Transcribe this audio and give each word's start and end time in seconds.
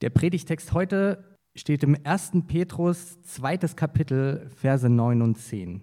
Der 0.00 0.08
Predigtext 0.08 0.72
heute 0.72 1.22
steht 1.54 1.82
im 1.82 1.94
1. 2.04 2.32
Petrus, 2.46 3.20
zweites 3.20 3.76
Kapitel, 3.76 4.48
Verse 4.56 4.88
9 4.88 5.20
und 5.20 5.36
10. 5.36 5.82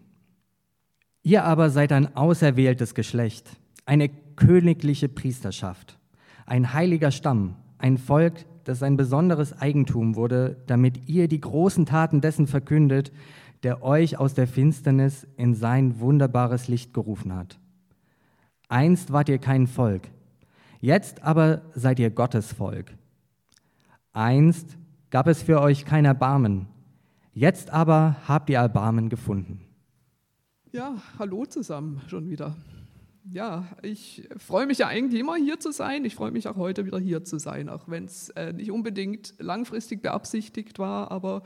Ihr 1.22 1.44
aber 1.44 1.70
seid 1.70 1.92
ein 1.92 2.16
auserwähltes 2.16 2.96
Geschlecht, 2.96 3.58
eine 3.86 4.10
königliche 4.10 5.08
Priesterschaft, 5.08 6.00
ein 6.48 6.74
heiliger 6.74 7.12
Stamm, 7.12 7.58
ein 7.78 8.00
Volk, 8.00 8.46
das 8.64 8.82
ein 8.82 8.98
besonderes 8.98 9.54
Eigentum 9.54 10.16
wurde, 10.16 10.64
damit 10.66 11.08
ihr 11.08 11.28
die 11.28 11.42
großen 11.42 11.86
Taten 11.86 12.20
dessen 12.20 12.48
verkündet, 12.48 13.12
der 13.62 13.84
euch 13.84 14.18
aus 14.18 14.34
der 14.34 14.48
Finsternis 14.48 15.28
in 15.38 15.54
sein 15.54 16.00
wunderbares 16.00 16.68
Licht 16.68 16.92
gerufen 16.92 17.36
hat. 17.36 17.60
Einst 18.68 19.14
wart 19.14 19.30
ihr 19.30 19.38
kein 19.38 19.68
Volk, 19.68 20.10
jetzt 20.80 21.22
aber 21.22 21.62
seid 21.76 22.00
ihr 22.00 22.10
Gottes 22.10 22.52
Volk. 22.52 22.96
Einst 24.18 24.80
gab 25.12 25.28
es 25.28 25.44
für 25.44 25.62
euch 25.62 25.86
kein 25.86 26.04
Erbarmen, 26.04 26.66
jetzt 27.34 27.70
aber 27.70 28.16
habt 28.28 28.50
ihr 28.50 28.58
Erbarmen 28.58 29.10
gefunden. 29.10 29.62
Ja, 30.72 30.96
hallo 31.20 31.46
zusammen 31.46 32.02
schon 32.08 32.28
wieder. 32.28 32.56
Ja, 33.32 33.68
ich 33.84 34.28
freue 34.38 34.66
mich 34.66 34.80
ja 34.80 34.88
eigentlich 34.88 35.22
immer 35.22 35.36
hier 35.36 35.60
zu 35.60 35.72
sein. 35.72 36.04
Ich 36.04 36.16
freue 36.16 36.32
mich 36.32 36.48
auch 36.48 36.56
heute 36.56 36.88
wieder 36.88 36.98
hier 36.98 37.26
zu 37.26 37.38
sein, 37.38 37.70
auch 37.70 37.88
wenn 37.90 38.06
es 38.06 38.30
äh, 38.30 38.54
nicht 38.54 38.72
unbedingt 38.72 39.36
langfristig 39.38 40.02
beabsichtigt 40.02 40.80
war, 40.80 41.12
aber 41.12 41.44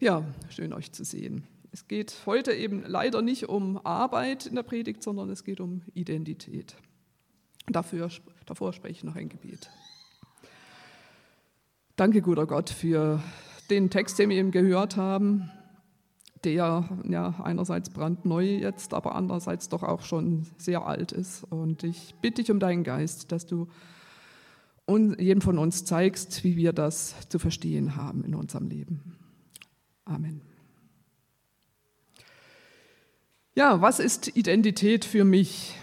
ja, 0.00 0.24
schön 0.48 0.72
euch 0.72 0.90
zu 0.90 1.04
sehen. 1.04 1.46
Es 1.70 1.86
geht 1.86 2.22
heute 2.26 2.52
eben 2.52 2.82
leider 2.84 3.22
nicht 3.22 3.48
um 3.48 3.78
Arbeit 3.86 4.46
in 4.46 4.56
der 4.56 4.64
Predigt, 4.64 5.04
sondern 5.04 5.30
es 5.30 5.44
geht 5.44 5.60
um 5.60 5.82
Identität. 5.94 6.74
Dafür, 7.68 8.10
davor 8.44 8.72
spreche 8.72 8.92
ich 8.92 9.04
noch 9.04 9.14
ein 9.14 9.28
Gebet. 9.28 9.70
Danke, 12.02 12.20
guter 12.20 12.46
Gott, 12.46 12.68
für 12.68 13.22
den 13.70 13.88
Text, 13.88 14.18
den 14.18 14.28
wir 14.30 14.36
eben 14.36 14.50
gehört 14.50 14.96
haben, 14.96 15.52
der 16.42 16.84
ja 17.08 17.40
einerseits 17.44 17.90
brandneu 17.90 18.42
jetzt, 18.42 18.92
aber 18.92 19.14
andererseits 19.14 19.68
doch 19.68 19.84
auch 19.84 20.02
schon 20.02 20.44
sehr 20.58 20.84
alt 20.84 21.12
ist. 21.12 21.44
Und 21.44 21.84
ich 21.84 22.16
bitte 22.20 22.42
dich 22.42 22.50
um 22.50 22.58
deinen 22.58 22.82
Geist, 22.82 23.30
dass 23.30 23.46
du 23.46 23.68
jedem 24.88 25.42
von 25.42 25.58
uns 25.58 25.84
zeigst, 25.84 26.42
wie 26.42 26.56
wir 26.56 26.72
das 26.72 27.14
zu 27.28 27.38
verstehen 27.38 27.94
haben 27.94 28.24
in 28.24 28.34
unserem 28.34 28.66
Leben. 28.66 29.16
Amen. 30.04 30.40
Ja, 33.54 33.80
was 33.80 34.00
ist 34.00 34.36
Identität 34.36 35.04
für 35.04 35.22
mich? 35.22 35.76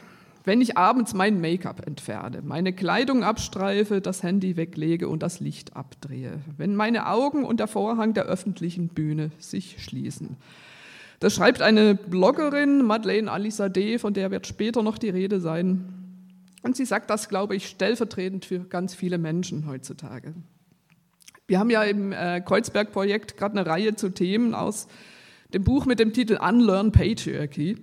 Wenn 0.46 0.62
ich 0.62 0.78
abends 0.78 1.14
mein 1.14 1.42
Make-up 1.42 1.86
entferne, 1.86 2.42
meine 2.42 2.74
Kleidung 2.74 3.24
abstreife, 3.24 4.02
das 4.02 4.24
Handy 4.24 4.56
weglege 4.56 5.10
und 5.10 5.22
das 5.22 5.40
Licht 5.40 5.76
abdrehe, 5.76 6.40
wenn 6.58 6.76
meine 6.76 7.08
Augen 7.08 7.44
und 7.44 7.60
der 7.60 7.68
Vorhang 7.68 8.14
der 8.14 8.24
öffentlichen 8.24 8.88
Bühne 8.90 9.32
sich 9.38 9.84
schließen. 9.84 10.38
Das 11.20 11.36
schreibt 11.36 11.62
eine 11.62 11.96
Bloggerin, 11.96 12.86
Madeleine 12.86 13.30
Alizadeh, 13.30 13.98
von 14.00 14.14
der 14.14 14.32
wird 14.32 14.48
später 14.48 14.82
noch 14.82 14.98
die 14.98 15.10
Rede 15.10 15.42
sein. 15.42 15.94
Und 16.62 16.78
sie 16.78 16.86
sagt 16.86 17.10
das, 17.10 17.28
glaube 17.28 17.56
ich, 17.56 17.68
stellvertretend 17.68 18.46
für 18.46 18.60
ganz 18.60 18.96
viele 18.96 19.18
Menschen 19.18 19.68
heutzutage. 19.68 20.34
Wir 21.48 21.60
haben 21.60 21.70
ja 21.70 21.84
im 21.84 22.12
äh, 22.12 22.42
Kreuzberg-Projekt 22.42 23.36
gerade 23.36 23.60
eine 23.60 23.70
Reihe 23.70 23.96
zu 23.96 24.10
Themen 24.10 24.54
aus 24.54 24.88
dem 25.54 25.64
Buch 25.64 25.86
mit 25.86 26.00
dem 26.00 26.14
Titel 26.14 26.38
Unlearn 26.42 26.92
Patriarchy. 26.92 27.78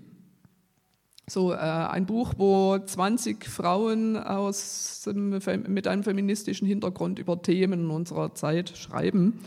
So 1.28 1.52
äh, 1.52 1.56
ein 1.56 2.06
Buch, 2.06 2.34
wo 2.36 2.78
20 2.78 3.46
Frauen 3.46 4.16
aus 4.16 5.08
mit 5.12 5.88
einem 5.88 6.04
feministischen 6.04 6.68
Hintergrund 6.68 7.18
über 7.18 7.42
Themen 7.42 7.90
unserer 7.90 8.34
Zeit 8.34 8.76
schreiben. 8.76 9.40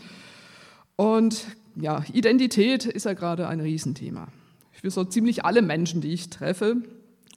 Und 0.96 1.56
ja, 1.76 2.04
Identität 2.12 2.84
ist 2.84 3.06
ja 3.06 3.14
gerade 3.14 3.48
ein 3.48 3.60
Riesenthema. 3.60 4.28
Für 4.72 4.90
so 4.90 5.04
ziemlich 5.04 5.44
alle 5.46 5.62
Menschen, 5.62 6.02
die 6.02 6.12
ich 6.12 6.28
treffe. 6.28 6.76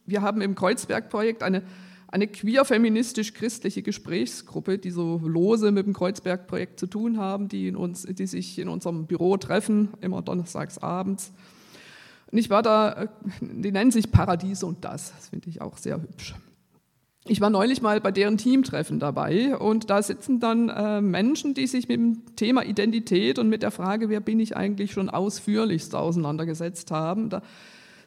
Wir 0.06 0.22
haben 0.22 0.42
im 0.42 0.56
Kreuzberg-Projekt 0.56 1.42
eine 1.42 1.64
eine 2.14 2.28
queer-feministisch-christliche 2.28 3.82
Gesprächsgruppe, 3.82 4.78
die 4.78 4.92
so 4.92 5.20
lose 5.24 5.72
mit 5.72 5.88
dem 5.88 5.94
Kreuzberg-Projekt 5.94 6.80
zu 6.80 6.86
tun 6.86 7.18
haben, 7.18 7.48
die, 7.48 7.68
in 7.68 7.76
uns, 7.76 8.04
die 8.04 8.28
sich 8.28 8.60
in 8.60 8.70
unserem 8.70 9.08
Büro 9.08 9.36
treffen, 9.38 9.90
immer 10.00 10.22
donnerstags 10.22 10.78
abends. 10.78 11.34
Ich 12.36 12.50
war 12.50 12.64
da, 12.64 13.10
die 13.42 13.72
nennen 13.72 13.92
sich 13.92 14.12
Paradies 14.12 14.64
und 14.64 14.84
das, 14.84 15.14
das 15.16 15.30
finde 15.30 15.50
ich 15.50 15.62
auch 15.62 15.78
sehr 15.78 16.02
hübsch. 16.02 16.34
Ich 17.26 17.40
war 17.40 17.50
neulich 17.50 17.82
mal 17.82 18.02
bei 18.02 18.12
deren 18.12 18.38
Teamtreffen 18.38 19.00
dabei 19.00 19.56
und 19.56 19.90
da 19.90 20.02
sitzen 20.02 20.40
dann 20.42 20.68
äh, 20.68 21.00
Menschen, 21.00 21.54
die 21.54 21.68
sich 21.68 21.88
mit 21.88 21.98
dem 21.98 22.36
Thema 22.36 22.66
Identität 22.66 23.40
und 23.40 23.48
mit 23.50 23.64
der 23.64 23.72
Frage, 23.72 24.10
wer 24.10 24.20
bin 24.20 24.40
ich 24.40 24.58
eigentlich 24.58 24.92
schon 24.92 25.10
ausführlichst 25.10 25.96
auseinandergesetzt 25.96 26.92
haben. 26.92 27.30
Da 27.30 27.42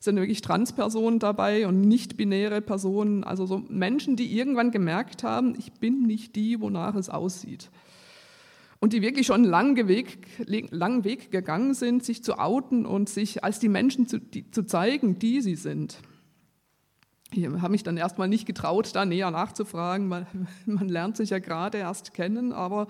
sind 0.01 0.17
wirklich 0.17 0.43
Transpersonen 0.43 1.19
dabei 1.19 1.67
und 1.67 1.81
nicht-binäre 1.81 2.61
Personen, 2.61 3.25
also 3.25 3.47
so 3.47 3.63
Menschen, 3.69 4.17
die 4.17 4.37
irgendwann 4.37 4.71
gemerkt 4.71 5.23
haben, 5.23 5.55
ich 5.57 5.73
bin 5.73 6.03
nicht 6.03 6.37
die, 6.37 6.61
wonach 6.61 6.95
es 6.97 7.09
aussieht. 7.09 7.71
Und 8.79 8.93
die 8.93 9.03
wirklich 9.03 9.27
schon 9.27 9.37
einen 9.37 9.45
langen 9.45 9.89
Weg, 9.89 10.27
langen 10.71 11.05
Weg 11.05 11.31
gegangen 11.31 11.75
sind, 11.75 12.05
sich 12.05 12.23
zu 12.23 12.39
outen 12.39 12.85
und 12.85 13.09
sich 13.09 13.43
als 13.43 13.59
die 13.59 13.69
Menschen 13.69 14.07
zu, 14.07 14.19
die, 14.19 14.51
zu 14.51 14.65
zeigen, 14.65 15.19
die 15.19 15.41
sie 15.41 15.57
sind. 15.57 15.99
Ich 17.33 17.47
habe 17.47 17.71
mich 17.71 17.83
dann 17.83 17.97
erstmal 17.97 18.29
nicht 18.29 18.47
getraut, 18.47 18.95
da 18.95 19.05
näher 19.05 19.31
nachzufragen, 19.31 20.09
weil 20.11 20.27
man 20.67 20.89
lernt 20.89 21.17
sich 21.17 21.31
ja 21.31 21.39
gerade 21.39 21.79
erst 21.79 22.15
kennen, 22.15 22.53
aber 22.53 22.87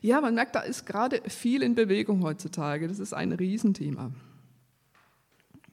ja, 0.00 0.20
man 0.20 0.34
merkt, 0.34 0.54
da 0.54 0.60
ist 0.60 0.86
gerade 0.86 1.20
viel 1.28 1.62
in 1.62 1.74
Bewegung 1.74 2.22
heutzutage. 2.22 2.86
Das 2.86 3.00
ist 3.00 3.12
ein 3.12 3.32
Riesenthema. 3.32 4.12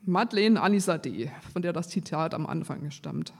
Madeleine 0.01 0.61
Alizadeh, 0.61 1.31
von 1.53 1.61
der 1.61 1.73
das 1.73 1.89
Zitat 1.89 2.33
am 2.33 2.45
Anfang 2.45 2.91
stammt, 2.91 3.33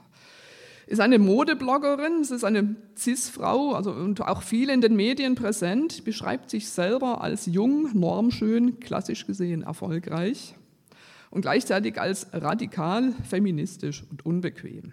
ist 0.86 1.00
eine 1.00 1.18
Modebloggerin, 1.18 2.22
sie 2.22 2.36
ist 2.36 2.44
eine 2.44 2.76
Cis-Frau 2.96 3.72
also, 3.72 3.90
und 3.90 4.20
auch 4.22 4.42
viel 4.42 4.70
in 4.70 4.80
den 4.80 4.94
Medien 4.94 5.34
präsent, 5.34 6.04
beschreibt 6.04 6.48
sich 6.48 6.68
selber 6.68 7.20
als 7.20 7.46
jung, 7.46 7.90
normschön, 7.92 8.78
klassisch 8.78 9.26
gesehen 9.26 9.62
erfolgreich 9.62 10.54
und 11.30 11.42
gleichzeitig 11.42 12.00
als 12.00 12.28
radikal, 12.32 13.12
feministisch 13.28 14.04
und 14.10 14.24
unbequem. 14.24 14.92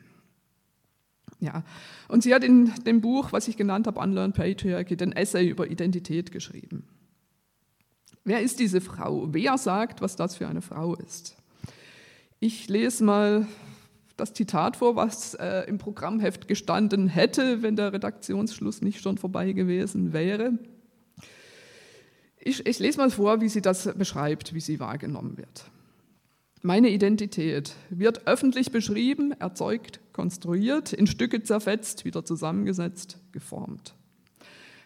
Ja, 1.39 1.63
und 2.07 2.23
sie 2.23 2.33
hat 2.33 2.43
in 2.43 2.73
dem 2.85 3.01
Buch, 3.01 3.31
was 3.31 3.47
ich 3.47 3.57
genannt 3.57 3.85
habe, 3.85 3.99
Unlearn 3.99 4.33
Patriarchy, 4.33 4.95
den 4.95 5.11
Essay 5.11 5.47
über 5.47 5.69
Identität 5.69 6.31
geschrieben. 6.31 6.87
Wer 8.23 8.41
ist 8.41 8.59
diese 8.59 8.81
Frau? 8.81 9.27
Wer 9.31 9.57
sagt, 9.57 10.01
was 10.01 10.15
das 10.15 10.37
für 10.37 10.47
eine 10.47 10.61
Frau 10.61 10.95
ist? 10.95 11.35
Ich 12.39 12.69
lese 12.69 13.03
mal 13.03 13.45
das 14.17 14.33
Zitat 14.33 14.77
vor, 14.77 14.95
was 14.95 15.33
äh, 15.35 15.61
im 15.67 15.77
Programmheft 15.77 16.47
gestanden 16.47 17.07
hätte, 17.07 17.61
wenn 17.61 17.75
der 17.75 17.93
Redaktionsschluss 17.93 18.81
nicht 18.81 19.01
schon 19.01 19.17
vorbei 19.17 19.53
gewesen 19.53 20.13
wäre. 20.13 20.57
Ich, 22.39 22.65
ich 22.65 22.79
lese 22.79 22.97
mal 22.97 23.09
vor, 23.09 23.41
wie 23.41 23.49
sie 23.49 23.61
das 23.61 23.89
beschreibt, 23.97 24.53
wie 24.53 24.59
sie 24.59 24.79
wahrgenommen 24.79 25.37
wird. 25.37 25.65
Meine 26.61 26.89
Identität 26.89 27.75
wird 27.89 28.27
öffentlich 28.27 28.71
beschrieben, 28.71 29.33
erzeugt, 29.33 29.99
konstruiert, 30.13 30.93
in 30.93 31.07
Stücke 31.07 31.43
zerfetzt, 31.43 32.05
wieder 32.05 32.23
zusammengesetzt, 32.23 33.17
geformt. 33.31 33.95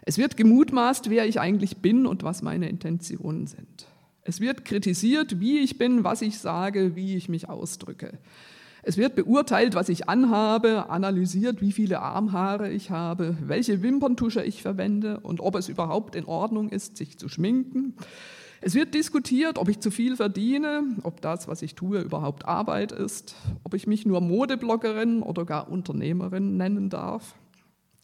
Es 0.01 0.17
wird 0.17 0.37
gemutmaßt, 0.37 1.09
wer 1.09 1.27
ich 1.27 1.39
eigentlich 1.39 1.77
bin 1.77 2.05
und 2.05 2.23
was 2.23 2.41
meine 2.41 2.69
Intentionen 2.69 3.45
sind. 3.45 3.87
Es 4.23 4.39
wird 4.39 4.65
kritisiert, 4.65 5.39
wie 5.39 5.59
ich 5.59 5.77
bin, 5.77 6.03
was 6.03 6.21
ich 6.21 6.39
sage, 6.39 6.95
wie 6.95 7.15
ich 7.15 7.29
mich 7.29 7.49
ausdrücke. 7.49 8.17
Es 8.87 8.95
wird 8.95 9.15
beurteilt, 9.15 9.75
was 9.75 9.89
ich 9.89 10.07
anhabe, 10.07 10.89
analysiert, 10.89 11.59
wie 11.59 11.73
viele 11.73 11.99
Armhaare 11.99 12.71
ich 12.71 12.89
habe, 12.89 13.35
welche 13.41 13.83
Wimperntusche 13.83 14.41
ich 14.41 14.61
verwende 14.61 15.19
und 15.19 15.41
ob 15.41 15.55
es 15.55 15.67
überhaupt 15.67 16.15
in 16.15 16.23
Ordnung 16.23 16.69
ist, 16.69 16.95
sich 16.95 17.17
zu 17.17 17.27
schminken. 17.27 17.97
Es 18.61 18.75
wird 18.75 18.93
diskutiert, 18.93 19.57
ob 19.57 19.67
ich 19.67 19.81
zu 19.81 19.91
viel 19.91 20.15
verdiene, 20.15 20.83
ob 21.03 21.19
das, 21.19 21.49
was 21.49 21.63
ich 21.63 21.75
tue, 21.75 21.99
überhaupt 21.99 22.45
Arbeit 22.45 22.93
ist, 22.93 23.35
ob 23.65 23.73
ich 23.73 23.87
mich 23.87 24.05
nur 24.05 24.21
Modebloggerin 24.21 25.21
oder 25.21 25.43
gar 25.43 25.69
Unternehmerin 25.69 26.55
nennen 26.55 26.89
darf. 26.89 27.35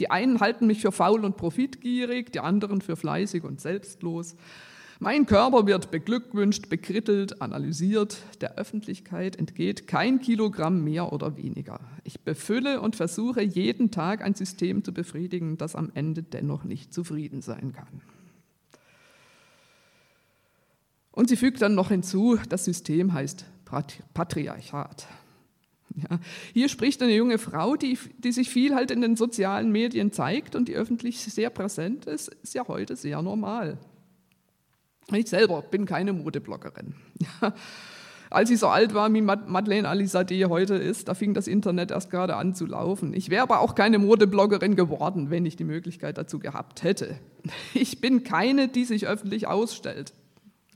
Die 0.01 0.12
einen 0.12 0.41
halten 0.41 0.68
mich 0.68 0.81
für 0.81 0.91
faul 0.91 1.24
und 1.24 1.38
profitgierig, 1.38 2.33
die 2.33 2.41
anderen 2.41 2.81
für 2.81 2.97
fleißig 2.97 3.45
und 3.45 3.62
selbstlos. 3.62 4.36
Mein 5.03 5.25
Körper 5.25 5.67
wird 5.67 5.91
beglückwünscht, 5.91 6.69
bekrittelt, 6.69 7.41
analysiert. 7.41 8.19
Der 8.39 8.55
Öffentlichkeit 8.55 9.35
entgeht 9.35 9.85
kein 9.85 10.21
Kilogramm 10.21 10.81
mehr 10.81 11.11
oder 11.11 11.35
weniger. 11.35 11.81
Ich 12.05 12.21
befülle 12.21 12.79
und 12.79 12.95
versuche 12.95 13.41
jeden 13.41 13.91
Tag 13.91 14.23
ein 14.23 14.33
System 14.33 14.81
zu 14.81 14.94
befriedigen, 14.94 15.57
das 15.57 15.75
am 15.75 15.91
Ende 15.94 16.23
dennoch 16.23 16.63
nicht 16.63 16.94
zufrieden 16.94 17.41
sein 17.41 17.73
kann. 17.73 18.00
Und 21.11 21.27
sie 21.27 21.35
fügt 21.35 21.61
dann 21.61 21.75
noch 21.75 21.89
hinzu, 21.89 22.39
das 22.47 22.63
System 22.63 23.11
heißt 23.11 23.44
Patriarchat. 24.13 25.05
Ja, 25.95 26.17
hier 26.53 26.69
spricht 26.69 27.01
eine 27.01 27.13
junge 27.13 27.39
Frau, 27.39 27.75
die, 27.75 28.00
die 28.19 28.31
sich 28.31 28.50
viel 28.50 28.73
halt 28.73 28.89
in 28.89 29.01
den 29.01 29.17
sozialen 29.17 29.69
Medien 29.69 30.13
zeigt 30.13 30.55
und 30.55 30.69
die 30.69 30.75
öffentlich 30.75 31.19
sehr 31.19 31.50
präsent 31.50 32.05
ist, 32.05 32.29
ist 32.41 32.55
ja 32.55 32.65
heute 32.69 32.95
sehr 32.95 33.21
normal. 33.21 33.77
Ich 35.11 35.29
selber 35.29 35.61
bin 35.61 35.85
keine 35.85 36.13
Modebloggerin. 36.13 36.95
Als 38.29 38.50
ich 38.50 38.57
so 38.57 38.67
alt 38.67 38.95
war, 38.95 39.13
wie 39.13 39.21
Madeleine 39.21 39.88
Alizadeh 39.88 40.45
heute 40.45 40.73
ist, 40.73 41.07
da 41.07 41.13
fing 41.13 41.35
das 41.35 41.47
Internet 41.47 41.91
erst 41.91 42.09
gerade 42.09 42.35
an 42.35 42.55
zu 42.55 42.65
laufen. 42.65 43.13
Ich 43.13 43.29
wäre 43.29 43.44
aber 43.44 43.59
auch 43.59 43.75
keine 43.75 44.00
Modebloggerin 44.00 44.75
geworden, 44.75 45.29
wenn 45.29 45.45
ich 45.45 45.55
die 45.55 45.63
Möglichkeit 45.63 46.17
dazu 46.17 46.39
gehabt 46.39 46.83
hätte. 46.83 47.19
Ich 47.75 48.01
bin 48.01 48.23
keine, 48.23 48.69
die 48.69 48.85
sich 48.85 49.05
öffentlich 49.05 49.47
ausstellt. 49.47 50.13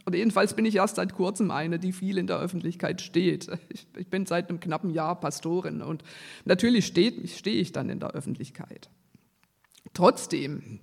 Oder 0.06 0.18
jedenfalls 0.18 0.54
bin 0.54 0.66
ich 0.66 0.76
erst 0.76 0.98
seit 0.98 1.14
kurzem 1.14 1.50
eine, 1.50 1.80
die 1.80 1.94
viel 1.94 2.18
in 2.18 2.28
der 2.28 2.40
Öffentlichkeit 2.40 3.02
steht. 3.02 3.50
Ich, 3.70 3.88
ich 3.98 4.08
bin 4.08 4.28
seit 4.28 4.50
einem 4.50 4.60
knappen 4.60 4.92
Jahr 4.92 5.20
Pastorin 5.20 5.82
und 5.82 6.04
natürlich 6.46 6.86
stehe 6.86 7.12
ich 7.12 7.72
dann 7.72 7.90
in 7.90 8.00
der 8.00 8.12
Öffentlichkeit. 8.12 8.90
Trotzdem 9.94 10.80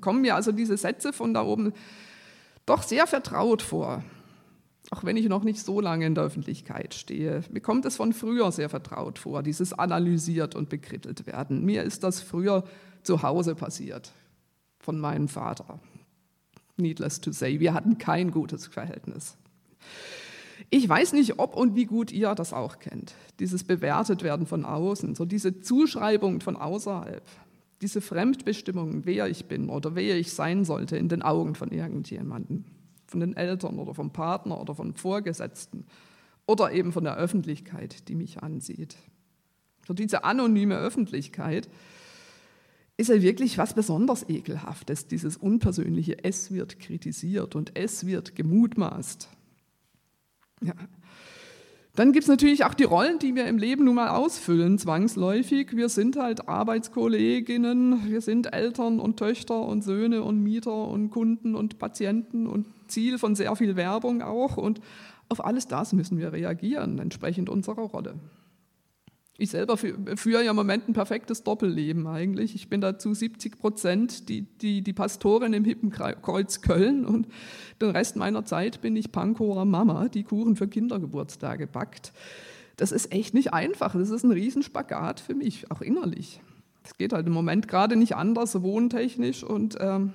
kommen 0.00 0.20
mir 0.20 0.36
also 0.36 0.52
diese 0.52 0.76
Sätze 0.76 1.12
von 1.12 1.34
da 1.34 1.42
oben 1.42 1.72
doch 2.66 2.82
sehr 2.82 3.06
vertraut 3.06 3.62
vor, 3.62 4.02
auch 4.90 5.04
wenn 5.04 5.16
ich 5.16 5.28
noch 5.28 5.44
nicht 5.44 5.64
so 5.64 5.80
lange 5.80 6.06
in 6.06 6.14
der 6.14 6.24
Öffentlichkeit 6.24 6.94
stehe. 6.94 7.42
Mir 7.50 7.60
kommt 7.60 7.84
es 7.84 7.96
von 7.96 8.12
früher 8.12 8.52
sehr 8.52 8.68
vertraut 8.68 9.18
vor, 9.18 9.42
dieses 9.42 9.72
analysiert 9.72 10.54
und 10.54 10.68
bekrittelt 10.68 11.26
werden. 11.26 11.64
Mir 11.64 11.82
ist 11.82 12.04
das 12.04 12.20
früher 12.20 12.64
zu 13.02 13.22
Hause 13.22 13.54
passiert, 13.54 14.12
von 14.78 14.98
meinem 14.98 15.28
Vater 15.28 15.80
needless 16.76 17.20
to 17.20 17.32
say. 17.32 17.60
Wir 17.60 17.74
hatten 17.74 17.98
kein 17.98 18.30
gutes 18.30 18.66
Verhältnis. 18.66 19.36
Ich 20.70 20.88
weiß 20.88 21.12
nicht, 21.12 21.38
ob 21.38 21.56
und 21.56 21.74
wie 21.74 21.86
gut 21.86 22.12
ihr 22.12 22.34
das 22.34 22.52
auch 22.52 22.78
kennt. 22.78 23.14
Dieses 23.38 23.64
bewertet 23.64 24.22
werden 24.22 24.46
von 24.46 24.64
außen, 24.64 25.14
so 25.14 25.24
diese 25.24 25.60
Zuschreibung 25.60 26.40
von 26.40 26.56
außerhalb, 26.56 27.22
diese 27.82 28.00
Fremdbestimmung, 28.00 29.04
wer 29.04 29.26
ich 29.26 29.46
bin 29.46 29.68
oder 29.68 29.94
wer 29.94 30.16
ich 30.16 30.32
sein 30.32 30.64
sollte 30.64 30.96
in 30.96 31.08
den 31.08 31.22
Augen 31.22 31.54
von 31.54 31.70
irgendjemandem, 31.70 32.64
von 33.06 33.20
den 33.20 33.36
Eltern 33.36 33.78
oder 33.78 33.94
vom 33.94 34.12
Partner 34.12 34.60
oder 34.60 34.74
von 34.74 34.94
Vorgesetzten 34.94 35.84
oder 36.46 36.72
eben 36.72 36.92
von 36.92 37.04
der 37.04 37.16
Öffentlichkeit, 37.16 38.08
die 38.08 38.14
mich 38.14 38.42
ansieht. 38.42 38.96
So 39.86 39.94
diese 39.94 40.24
anonyme 40.24 40.78
Öffentlichkeit, 40.78 41.68
ist 42.96 43.08
ja 43.08 43.20
wirklich 43.20 43.58
was 43.58 43.74
besonders 43.74 44.28
Ekelhaftes, 44.28 45.08
dieses 45.08 45.36
unpersönliche 45.36 46.22
Es 46.22 46.52
wird 46.52 46.78
kritisiert 46.78 47.56
und 47.56 47.76
es 47.76 48.06
wird 48.06 48.36
gemutmaßt. 48.36 49.28
Ja. 50.60 50.74
Dann 51.94 52.12
gibt 52.12 52.22
es 52.22 52.28
natürlich 52.28 52.64
auch 52.64 52.72
die 52.72 52.84
Rollen, 52.84 53.18
die 53.18 53.34
wir 53.34 53.44
im 53.46 53.58
Leben 53.58 53.84
nun 53.84 53.96
mal 53.96 54.08
ausfüllen, 54.08 54.78
zwangsläufig. 54.78 55.76
Wir 55.76 55.90
sind 55.90 56.16
halt 56.16 56.48
Arbeitskolleginnen, 56.48 58.10
wir 58.10 58.22
sind 58.22 58.54
Eltern 58.54 58.98
und 58.98 59.18
Töchter 59.18 59.60
und 59.60 59.82
Söhne 59.82 60.22
und 60.22 60.42
Mieter 60.42 60.88
und 60.88 61.10
Kunden 61.10 61.54
und 61.54 61.78
Patienten 61.78 62.46
und 62.46 62.66
Ziel 62.86 63.18
von 63.18 63.34
sehr 63.34 63.54
viel 63.56 63.76
Werbung 63.76 64.22
auch. 64.22 64.56
Und 64.56 64.80
auf 65.28 65.44
alles 65.44 65.66
das 65.66 65.92
müssen 65.92 66.18
wir 66.18 66.32
reagieren, 66.32 66.98
entsprechend 66.98 67.50
unserer 67.50 67.82
Rolle. 67.82 68.14
Ich 69.42 69.50
selber 69.50 69.76
führe 69.76 70.44
ja 70.44 70.50
im 70.50 70.56
Moment 70.56 70.88
ein 70.88 70.92
perfektes 70.92 71.42
Doppelleben 71.42 72.06
eigentlich. 72.06 72.54
Ich 72.54 72.68
bin 72.68 72.80
dazu 72.80 73.12
70 73.12 73.58
Prozent 73.58 74.28
die, 74.28 74.42
die, 74.42 74.82
die 74.82 74.92
Pastorin 74.92 75.52
im 75.52 75.64
Hippenkreuz 75.64 76.60
Köln 76.60 77.04
und 77.04 77.26
den 77.80 77.90
Rest 77.90 78.14
meiner 78.14 78.44
Zeit 78.44 78.80
bin 78.82 78.94
ich 78.94 79.10
Pankower 79.10 79.64
Mama, 79.64 80.08
die 80.08 80.22
Kuchen 80.22 80.54
für 80.54 80.68
Kindergeburtstage 80.68 81.66
backt. 81.66 82.12
Das 82.76 82.92
ist 82.92 83.10
echt 83.10 83.34
nicht 83.34 83.52
einfach. 83.52 83.94
Das 83.94 84.10
ist 84.10 84.22
ein 84.22 84.30
Riesenspagat 84.30 85.18
für 85.18 85.34
mich, 85.34 85.72
auch 85.72 85.80
innerlich. 85.80 86.40
Das 86.84 86.96
geht 86.96 87.12
halt 87.12 87.26
im 87.26 87.32
Moment 87.32 87.66
gerade 87.66 87.96
nicht 87.96 88.14
anders, 88.14 88.62
wohntechnisch 88.62 89.42
und 89.42 89.76
ähm, 89.80 90.12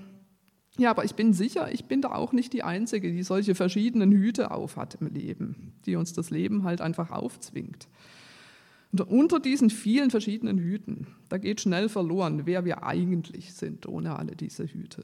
ja, 0.77 0.89
aber 0.89 1.03
ich 1.03 1.15
bin 1.15 1.33
sicher, 1.33 1.69
ich 1.73 1.83
bin 1.83 2.01
da 2.01 2.13
auch 2.13 2.31
nicht 2.31 2.53
die 2.53 2.63
Einzige, 2.63 3.11
die 3.11 3.23
solche 3.23 3.55
verschiedenen 3.55 4.13
Hüte 4.13 4.51
aufhat 4.51 4.95
im 5.01 5.07
Leben, 5.07 5.73
die 5.85 5.97
uns 5.97 6.13
das 6.13 6.29
Leben 6.29 6.63
halt 6.63 6.79
einfach 6.79 7.11
aufzwingt. 7.11 7.89
Und 8.91 9.01
unter 9.01 9.39
diesen 9.39 9.69
vielen 9.69 10.11
verschiedenen 10.11 10.57
Hüten, 10.57 11.07
da 11.29 11.37
geht 11.37 11.61
schnell 11.61 11.89
verloren, 11.89 12.45
wer 12.45 12.65
wir 12.65 12.83
eigentlich 12.83 13.53
sind 13.53 13.87
ohne 13.87 14.17
alle 14.17 14.35
diese 14.35 14.65
Hüte. 14.65 15.03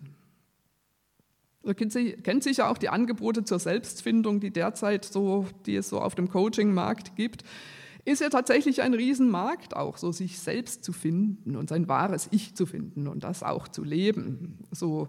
Da 1.64 1.74
kennt 1.74 1.94
sich 1.94 2.58
ja 2.58 2.70
auch 2.70 2.78
die 2.78 2.90
Angebote 2.90 3.46
zur 3.46 3.60
Selbstfindung, 3.60 4.40
die 4.40 4.52
derzeit 4.52 5.06
so, 5.06 5.48
die 5.66 5.76
es 5.76 5.90
so 5.90 6.02
auf 6.02 6.16
dem 6.16 6.30
Coaching-Markt 6.30 7.16
gibt, 7.16 7.44
ist 8.06 8.20
ja 8.20 8.28
tatsächlich 8.28 8.82
ein 8.82 8.94
Riesenmarkt 8.94 9.76
auch, 9.76 9.98
so 9.98 10.12
sich 10.12 10.40
selbst 10.40 10.84
zu 10.84 10.92
finden 10.92 11.56
und 11.56 11.70
sein 11.70 11.88
wahres 11.88 12.28
Ich 12.32 12.54
zu 12.54 12.66
finden 12.66 13.08
und 13.08 13.24
das 13.24 13.44
auch 13.44 13.70
zu 13.70 13.84
leben. 13.84 14.58
So, 14.72 15.08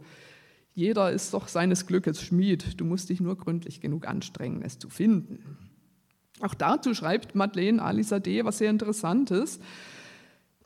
jeder 0.75 1.11
ist 1.11 1.35
doch 1.35 1.49
seines 1.49 1.87
Glückes 1.87 2.23
Schmied. 2.23 2.81
Du 2.81 2.85
musst 2.85 3.09
dich 3.09 3.21
nur 3.21 3.37
gründlich 3.37 3.81
genug 3.81 4.07
anstrengen, 4.07 4.63
es 4.63 4.79
zu 4.79 4.89
finden. 4.89 5.41
Auch 6.41 6.55
dazu 6.55 6.95
schreibt 6.95 7.35
Madeleine 7.35 7.83
Alizadeh 7.83 8.45
was 8.45 8.59
sehr 8.59 8.71
Interessantes. 8.71 9.61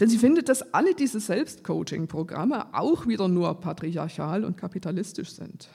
Denn 0.00 0.09
sie 0.09 0.19
findet, 0.19 0.49
dass 0.49 0.75
alle 0.75 0.94
diese 0.94 1.20
Selbstcoaching-Programme 1.20 2.73
auch 2.73 3.06
wieder 3.06 3.29
nur 3.29 3.61
patriarchal 3.61 4.44
und 4.44 4.56
kapitalistisch 4.56 5.32
sind. 5.32 5.69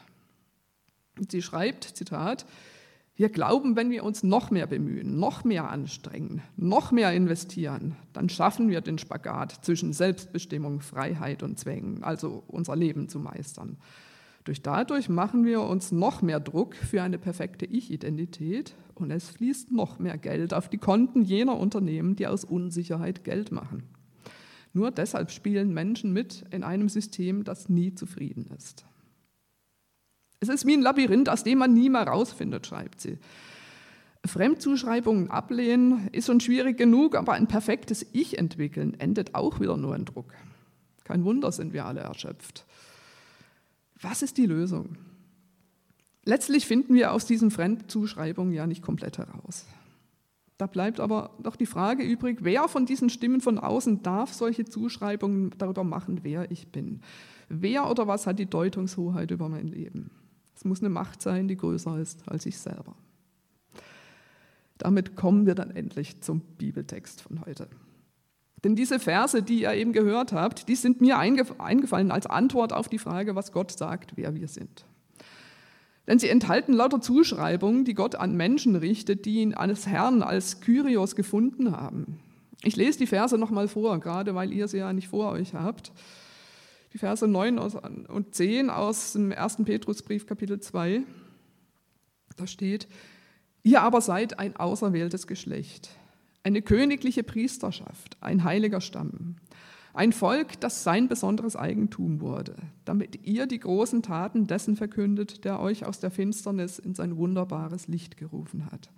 Und 1.19 1.31
sie 1.31 1.41
schreibt, 1.41 1.83
Zitat, 1.83 2.45
wir 3.15 3.29
glauben, 3.29 3.75
wenn 3.75 3.91
wir 3.91 4.03
uns 4.03 4.23
noch 4.23 4.49
mehr 4.49 4.65
bemühen, 4.65 5.19
noch 5.19 5.43
mehr 5.43 5.69
anstrengen, 5.69 6.41
noch 6.55 6.91
mehr 6.91 7.13
investieren, 7.13 7.95
dann 8.11 8.27
schaffen 8.27 8.69
wir 8.69 8.81
den 8.81 8.97
Spagat 8.97 9.63
zwischen 9.63 9.93
Selbstbestimmung, 9.93 10.79
Freiheit 10.79 11.43
und 11.43 11.59
Zwängen, 11.59 12.03
also 12.03 12.43
unser 12.47 12.75
Leben 12.75 13.09
zu 13.09 13.19
meistern. 13.19 13.77
Durch 14.43 14.61
dadurch 14.61 15.07
machen 15.07 15.45
wir 15.45 15.61
uns 15.61 15.91
noch 15.91 16.21
mehr 16.21 16.39
Druck 16.39 16.75
für 16.75 17.01
eine 17.01 17.17
perfekte 17.17 17.65
Ich-Identität 17.65 18.75
und 18.95 19.09
es 19.09 19.29
fließt 19.29 19.71
noch 19.71 19.99
mehr 19.99 20.17
Geld 20.17 20.53
auf 20.53 20.67
die 20.69 20.77
Konten 20.77 21.23
jener 21.23 21.57
Unternehmen, 21.57 22.15
die 22.15 22.27
aus 22.27 22.43
Unsicherheit 22.43 23.23
Geld 23.23 23.51
machen. 23.51 23.83
Nur 24.73 24.91
deshalb 24.91 25.31
spielen 25.31 25.73
Menschen 25.73 26.11
mit 26.11 26.43
in 26.51 26.63
einem 26.63 26.89
System, 26.89 27.43
das 27.43 27.69
nie 27.69 27.93
zufrieden 27.93 28.49
ist. 28.57 28.85
Es 30.39 30.49
ist 30.49 30.65
wie 30.65 30.73
ein 30.73 30.81
Labyrinth, 30.81 31.29
aus 31.29 31.43
dem 31.43 31.59
man 31.59 31.73
nie 31.73 31.89
mehr 31.89 32.05
rausfindet, 32.05 32.67
schreibt 32.67 32.99
sie. 32.99 33.17
Fremdzuschreibungen 34.25 35.29
ablehnen 35.29 36.09
ist 36.11 36.25
schon 36.25 36.39
schwierig 36.39 36.77
genug, 36.77 37.15
aber 37.15 37.33
ein 37.33 37.47
perfektes 37.47 38.05
Ich 38.13 38.37
entwickeln 38.37 38.99
endet 38.99 39.35
auch 39.35 39.59
wieder 39.59 39.77
nur 39.77 39.95
in 39.95 40.05
Druck. 40.05 40.33
Kein 41.03 41.23
Wunder 41.23 41.51
sind 41.51 41.71
wir 41.71 41.85
alle 41.85 42.01
erschöpft. 42.01 42.65
Was 44.03 44.21
ist 44.21 44.37
die 44.37 44.45
Lösung? 44.45 44.97
Letztlich 46.25 46.65
finden 46.65 46.93
wir 46.93 47.13
aus 47.13 47.25
diesen 47.25 47.51
Fremdzuschreibungen 47.51 48.53
ja 48.53 48.67
nicht 48.67 48.81
komplett 48.81 49.17
heraus. 49.17 49.65
Da 50.57 50.67
bleibt 50.67 50.99
aber 50.99 51.31
doch 51.41 51.55
die 51.55 51.65
Frage 51.65 52.03
übrig, 52.03 52.39
wer 52.41 52.67
von 52.67 52.85
diesen 52.85 53.09
Stimmen 53.09 53.41
von 53.41 53.57
außen 53.57 54.03
darf 54.03 54.33
solche 54.33 54.65
Zuschreibungen 54.65 55.51
darüber 55.57 55.83
machen, 55.83 56.19
wer 56.23 56.51
ich 56.51 56.67
bin? 56.67 57.01
Wer 57.49 57.89
oder 57.89 58.07
was 58.07 58.27
hat 58.27 58.39
die 58.39 58.45
Deutungshoheit 58.45 59.31
über 59.31 59.49
mein 59.49 59.67
Leben? 59.67 60.11
Es 60.55 60.63
muss 60.63 60.81
eine 60.81 60.89
Macht 60.89 61.21
sein, 61.21 61.47
die 61.47 61.57
größer 61.57 61.97
ist 61.99 62.27
als 62.29 62.45
ich 62.45 62.57
selber. 62.57 62.95
Damit 64.77 65.15
kommen 65.15 65.45
wir 65.45 65.55
dann 65.55 65.71
endlich 65.71 66.21
zum 66.21 66.41
Bibeltext 66.57 67.21
von 67.21 67.45
heute. 67.45 67.67
Denn 68.63 68.75
diese 68.75 68.99
Verse, 68.99 69.43
die 69.43 69.61
ihr 69.61 69.73
eben 69.73 69.91
gehört 69.91 70.31
habt, 70.31 70.69
die 70.69 70.75
sind 70.75 71.01
mir 71.01 71.17
eingefallen 71.17 72.11
als 72.11 72.25
Antwort 72.25 72.71
auf 72.71 72.87
die 72.87 72.97
Frage, 72.97 73.35
was 73.35 73.51
Gott 73.51 73.71
sagt, 73.71 74.13
wer 74.15 74.35
wir 74.35 74.47
sind. 74.47 74.85
Denn 76.07 76.19
sie 76.19 76.29
enthalten 76.29 76.73
lauter 76.73 77.01
Zuschreibungen, 77.01 77.85
die 77.85 77.93
Gott 77.93 78.15
an 78.15 78.35
Menschen 78.35 78.75
richtet, 78.75 79.25
die 79.25 79.41
ihn 79.41 79.53
als 79.53 79.87
Herrn, 79.87 80.21
als 80.21 80.61
Kyrios 80.61 81.15
gefunden 81.15 81.71
haben. 81.71 82.19
Ich 82.61 82.75
lese 82.77 82.99
die 82.99 83.07
Verse 83.07 83.37
nochmal 83.37 83.67
vor, 83.67 83.99
gerade 83.99 84.35
weil 84.35 84.53
ihr 84.53 84.67
sie 84.67 84.77
ja 84.77 84.93
nicht 84.93 85.09
vor 85.09 85.31
euch 85.31 85.53
habt. 85.53 85.91
Die 86.93 86.97
Verse 86.97 87.27
9 87.27 87.57
und 87.57 88.35
10 88.35 88.69
aus 88.69 89.13
dem 89.13 89.31
1. 89.33 89.57
Petrusbrief, 89.65 90.25
Kapitel 90.25 90.59
2. 90.59 91.03
Da 92.37 92.47
steht, 92.47 92.87
ihr 93.63 93.81
aber 93.81 93.99
seid 93.99 94.39
ein 94.39 94.55
auserwähltes 94.55 95.27
Geschlecht 95.27 95.89
eine 96.43 96.61
königliche 96.61 97.23
Priesterschaft, 97.23 98.17
ein 98.21 98.43
heiliger 98.43 98.81
Stamm, 98.81 99.37
ein 99.93 100.11
Volk, 100.11 100.59
das 100.59 100.83
sein 100.83 101.07
besonderes 101.07 101.55
Eigentum 101.55 102.19
wurde, 102.19 102.55
damit 102.83 103.27
ihr 103.27 103.45
die 103.45 103.59
großen 103.59 104.01
Taten 104.01 104.47
dessen 104.47 104.75
verkündet, 104.75 105.45
der 105.45 105.59
euch 105.59 105.85
aus 105.85 105.99
der 105.99 106.09
Finsternis 106.09 106.79
in 106.79 106.95
sein 106.95 107.15
wunderbares 107.15 107.87
Licht 107.87 108.17
gerufen 108.17 108.65
hat. 108.71 108.89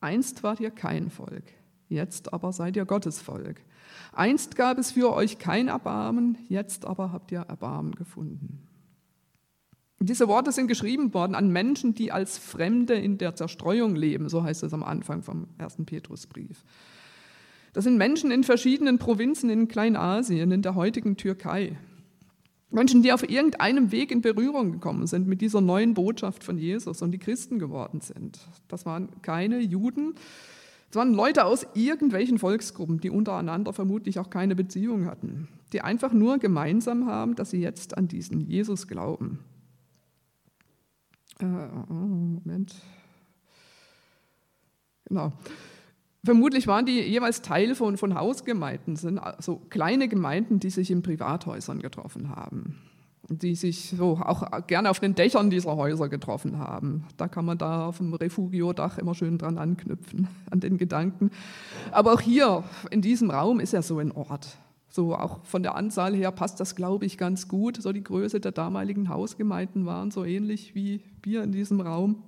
Einst 0.00 0.44
wart 0.44 0.60
ihr 0.60 0.70
kein 0.70 1.10
Volk, 1.10 1.44
jetzt 1.88 2.32
aber 2.32 2.52
seid 2.52 2.76
ihr 2.76 2.84
Gottes 2.84 3.20
Volk. 3.20 3.60
Einst 4.12 4.54
gab 4.54 4.78
es 4.78 4.92
für 4.92 5.12
euch 5.12 5.38
kein 5.38 5.66
Erbarmen, 5.66 6.38
jetzt 6.48 6.86
aber 6.86 7.10
habt 7.10 7.32
ihr 7.32 7.40
Erbarmen 7.40 7.96
gefunden. 7.96 8.69
Diese 10.02 10.28
Worte 10.28 10.50
sind 10.50 10.66
geschrieben 10.66 11.12
worden 11.12 11.34
an 11.34 11.50
Menschen, 11.50 11.94
die 11.94 12.10
als 12.10 12.38
Fremde 12.38 12.94
in 12.94 13.18
der 13.18 13.36
Zerstreuung 13.36 13.94
leben, 13.94 14.30
so 14.30 14.42
heißt 14.42 14.62
es 14.62 14.72
am 14.72 14.82
Anfang 14.82 15.22
vom 15.22 15.46
ersten 15.58 15.84
Petrusbrief. 15.84 16.64
Das 17.74 17.84
sind 17.84 17.98
Menschen 17.98 18.30
in 18.30 18.42
verschiedenen 18.42 18.98
Provinzen 18.98 19.50
in 19.50 19.68
Kleinasien, 19.68 20.52
in 20.52 20.62
der 20.62 20.74
heutigen 20.74 21.16
Türkei. 21.16 21.76
Menschen, 22.70 23.02
die 23.02 23.12
auf 23.12 23.28
irgendeinem 23.28 23.92
Weg 23.92 24.10
in 24.10 24.22
Berührung 24.22 24.72
gekommen 24.72 25.06
sind 25.06 25.26
mit 25.26 25.42
dieser 25.42 25.60
neuen 25.60 25.92
Botschaft 25.92 26.44
von 26.44 26.56
Jesus 26.56 27.02
und 27.02 27.10
die 27.10 27.18
Christen 27.18 27.58
geworden 27.58 28.00
sind. 28.00 28.38
Das 28.68 28.86
waren 28.86 29.10
keine 29.22 29.60
Juden, 29.60 30.14
es 30.88 30.96
waren 30.96 31.14
Leute 31.14 31.44
aus 31.44 31.66
irgendwelchen 31.74 32.38
Volksgruppen, 32.38 32.98
die 33.00 33.10
untereinander 33.10 33.72
vermutlich 33.72 34.18
auch 34.18 34.28
keine 34.28 34.56
Beziehung 34.56 35.06
hatten, 35.06 35.46
die 35.72 35.82
einfach 35.82 36.12
nur 36.12 36.38
gemeinsam 36.38 37.06
haben, 37.06 37.36
dass 37.36 37.50
sie 37.50 37.60
jetzt 37.60 37.96
an 37.96 38.08
diesen 38.08 38.40
Jesus 38.40 38.88
glauben. 38.88 39.38
Äh, 41.40 41.92
Moment. 41.92 42.74
Genau. 45.06 45.32
Vermutlich 46.22 46.66
waren 46.66 46.84
die 46.84 47.00
jeweils 47.00 47.40
Teil 47.40 47.74
von, 47.74 47.96
von 47.96 48.14
Hausgemeinden, 48.14 48.96
sind 48.96 49.18
also 49.18 49.56
kleine 49.70 50.06
Gemeinden, 50.06 50.60
die 50.60 50.70
sich 50.70 50.90
in 50.90 51.02
Privathäusern 51.02 51.80
getroffen 51.80 52.28
haben, 52.36 52.78
die 53.28 53.54
sich 53.54 53.94
so 53.96 54.18
auch 54.18 54.66
gerne 54.66 54.90
auf 54.90 55.00
den 55.00 55.14
Dächern 55.14 55.48
dieser 55.48 55.76
Häuser 55.76 56.10
getroffen 56.10 56.58
haben. 56.58 57.06
Da 57.16 57.26
kann 57.26 57.46
man 57.46 57.56
da 57.56 57.86
auf 57.86 57.98
dem 57.98 58.12
Refugio-Dach 58.12 58.98
immer 58.98 59.14
schön 59.14 59.38
dran 59.38 59.56
anknüpfen, 59.56 60.28
an 60.50 60.60
den 60.60 60.76
Gedanken. 60.76 61.30
Aber 61.90 62.12
auch 62.12 62.20
hier 62.20 62.64
in 62.90 63.00
diesem 63.00 63.30
Raum 63.30 63.58
ist 63.58 63.72
ja 63.72 63.80
so 63.80 63.98
ein 63.98 64.12
Ort. 64.12 64.58
So 64.90 65.14
auch 65.14 65.44
von 65.44 65.62
der 65.62 65.76
Anzahl 65.76 66.14
her 66.14 66.32
passt 66.32 66.58
das, 66.58 66.74
glaube 66.74 67.06
ich, 67.06 67.16
ganz 67.16 67.46
gut. 67.46 67.80
So 67.80 67.92
die 67.92 68.02
Größe 68.02 68.40
der 68.40 68.52
damaligen 68.52 69.08
Hausgemeinden 69.08 69.86
waren 69.86 70.10
so 70.10 70.24
ähnlich 70.24 70.74
wie 70.74 71.00
wir 71.22 71.44
in 71.44 71.52
diesem 71.52 71.80
Raum. 71.80 72.24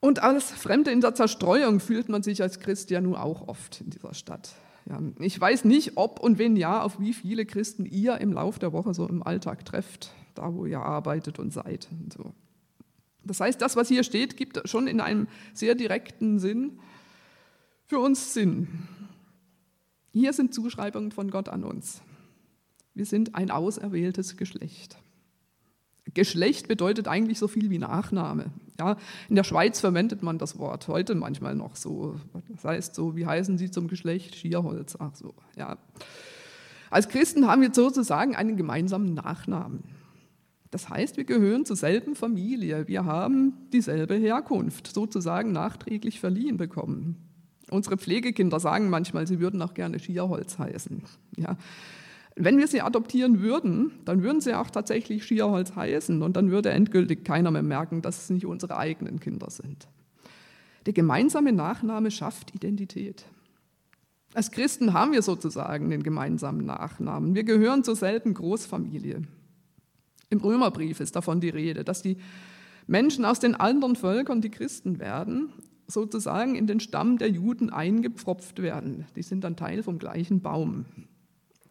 Und 0.00 0.22
als 0.22 0.50
Fremde 0.50 0.90
in 0.90 1.00
der 1.00 1.14
Zerstreuung 1.14 1.80
fühlt 1.80 2.08
man 2.08 2.22
sich 2.22 2.42
als 2.42 2.60
Christ 2.60 2.90
ja 2.90 3.00
nun 3.00 3.14
auch 3.14 3.48
oft 3.48 3.80
in 3.80 3.90
dieser 3.90 4.12
Stadt. 4.12 4.54
Ja, 4.88 5.00
ich 5.18 5.40
weiß 5.40 5.64
nicht, 5.64 5.96
ob 5.96 6.20
und 6.20 6.38
wenn 6.38 6.54
ja, 6.56 6.82
auf 6.82 7.00
wie 7.00 7.12
viele 7.12 7.44
Christen 7.44 7.86
ihr 7.86 8.18
im 8.18 8.32
Laufe 8.32 8.60
der 8.60 8.72
Woche 8.72 8.94
so 8.94 9.08
im 9.08 9.22
Alltag 9.22 9.64
trefft, 9.64 10.12
da 10.34 10.52
wo 10.54 10.66
ihr 10.66 10.80
arbeitet 10.80 11.38
und 11.38 11.52
seid. 11.52 11.88
Und 11.90 12.12
so. 12.12 12.34
Das 13.24 13.40
heißt, 13.40 13.60
das, 13.60 13.74
was 13.74 13.88
hier 13.88 14.04
steht, 14.04 14.36
gibt 14.36 14.68
schon 14.68 14.86
in 14.86 15.00
einem 15.00 15.26
sehr 15.54 15.74
direkten 15.74 16.38
Sinn 16.38 16.78
für 17.86 17.98
uns 17.98 18.32
Sinn. 18.32 18.68
Hier 20.18 20.32
sind 20.32 20.54
Zuschreibungen 20.54 21.12
von 21.12 21.30
Gott 21.30 21.50
an 21.50 21.62
uns. 21.62 22.00
Wir 22.94 23.04
sind 23.04 23.34
ein 23.34 23.50
auserwähltes 23.50 24.38
Geschlecht. 24.38 24.96
Geschlecht 26.14 26.68
bedeutet 26.68 27.06
eigentlich 27.06 27.38
so 27.38 27.48
viel 27.48 27.68
wie 27.68 27.76
Nachname. 27.76 28.46
Ja, 28.78 28.96
in 29.28 29.36
der 29.36 29.44
Schweiz 29.44 29.78
verwendet 29.78 30.22
man 30.22 30.38
das 30.38 30.58
Wort 30.58 30.88
heute 30.88 31.14
manchmal 31.14 31.54
noch 31.54 31.76
so. 31.76 32.18
Das 32.48 32.64
heißt 32.64 32.94
so, 32.94 33.14
wie 33.14 33.26
heißen 33.26 33.58
Sie 33.58 33.70
zum 33.70 33.88
Geschlecht? 33.88 34.36
Schierholz. 34.36 34.96
Ach 34.98 35.14
so, 35.14 35.34
ja. 35.54 35.76
Als 36.88 37.10
Christen 37.10 37.46
haben 37.46 37.60
wir 37.60 37.74
sozusagen 37.74 38.34
einen 38.34 38.56
gemeinsamen 38.56 39.12
Nachnamen. 39.12 39.82
Das 40.70 40.88
heißt, 40.88 41.18
wir 41.18 41.24
gehören 41.24 41.66
zur 41.66 41.76
selben 41.76 42.16
Familie. 42.16 42.88
Wir 42.88 43.04
haben 43.04 43.52
dieselbe 43.70 44.14
Herkunft 44.14 44.94
sozusagen 44.94 45.52
nachträglich 45.52 46.20
verliehen 46.20 46.56
bekommen. 46.56 47.25
Unsere 47.70 47.96
Pflegekinder 47.96 48.60
sagen 48.60 48.90
manchmal, 48.90 49.26
sie 49.26 49.40
würden 49.40 49.60
auch 49.62 49.74
gerne 49.74 49.98
Schierholz 49.98 50.58
heißen. 50.58 51.02
Ja, 51.36 51.56
wenn 52.36 52.58
wir 52.58 52.68
sie 52.68 52.82
adoptieren 52.82 53.40
würden, 53.40 53.92
dann 54.04 54.22
würden 54.22 54.42
sie 54.42 54.54
auch 54.54 54.70
tatsächlich 54.70 55.24
Schierholz 55.24 55.74
heißen 55.74 56.20
und 56.20 56.36
dann 56.36 56.50
würde 56.50 56.70
endgültig 56.70 57.24
keiner 57.24 57.50
mehr 57.50 57.62
merken, 57.62 58.02
dass 58.02 58.24
es 58.24 58.30
nicht 58.30 58.44
unsere 58.44 58.76
eigenen 58.76 59.20
Kinder 59.20 59.50
sind. 59.50 59.88
Der 60.84 60.92
gemeinsame 60.92 61.52
Nachname 61.52 62.10
schafft 62.10 62.54
Identität. 62.54 63.24
Als 64.34 64.50
Christen 64.50 64.92
haben 64.92 65.12
wir 65.12 65.22
sozusagen 65.22 65.88
den 65.88 66.02
gemeinsamen 66.02 66.66
Nachnamen. 66.66 67.34
Wir 67.34 67.44
gehören 67.44 67.84
zur 67.84 67.96
selben 67.96 68.34
Großfamilie. 68.34 69.22
Im 70.28 70.38
Römerbrief 70.40 71.00
ist 71.00 71.16
davon 71.16 71.40
die 71.40 71.48
Rede, 71.48 71.84
dass 71.84 72.02
die 72.02 72.18
Menschen 72.86 73.24
aus 73.24 73.40
den 73.40 73.54
anderen 73.54 73.96
Völkern, 73.96 74.42
die 74.42 74.50
Christen 74.50 74.98
werden, 74.98 75.52
sozusagen 75.86 76.54
in 76.54 76.66
den 76.66 76.80
Stamm 76.80 77.18
der 77.18 77.30
Juden 77.30 77.70
eingepfropft 77.70 78.60
werden. 78.60 79.06
Die 79.16 79.22
sind 79.22 79.44
dann 79.44 79.56
Teil 79.56 79.82
vom 79.82 79.98
gleichen 79.98 80.40
Baum. 80.40 80.86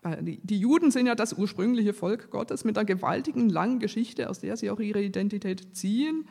Äh, 0.03 0.17
die 0.23 0.59
Juden 0.59 0.91
sind 0.91 1.07
ja 1.07 1.15
das 1.15 1.33
ursprüngliche 1.33 1.93
Volk 1.93 2.29
Gottes 2.29 2.63
mit 2.63 2.77
einer 2.77 2.85
gewaltigen 2.85 3.49
langen 3.49 3.79
Geschichte, 3.79 4.29
aus 4.29 4.39
der 4.39 4.57
sie 4.57 4.69
auch 4.69 4.79
ihre 4.79 5.01
Identität 5.01 5.75
ziehen. 5.75 6.25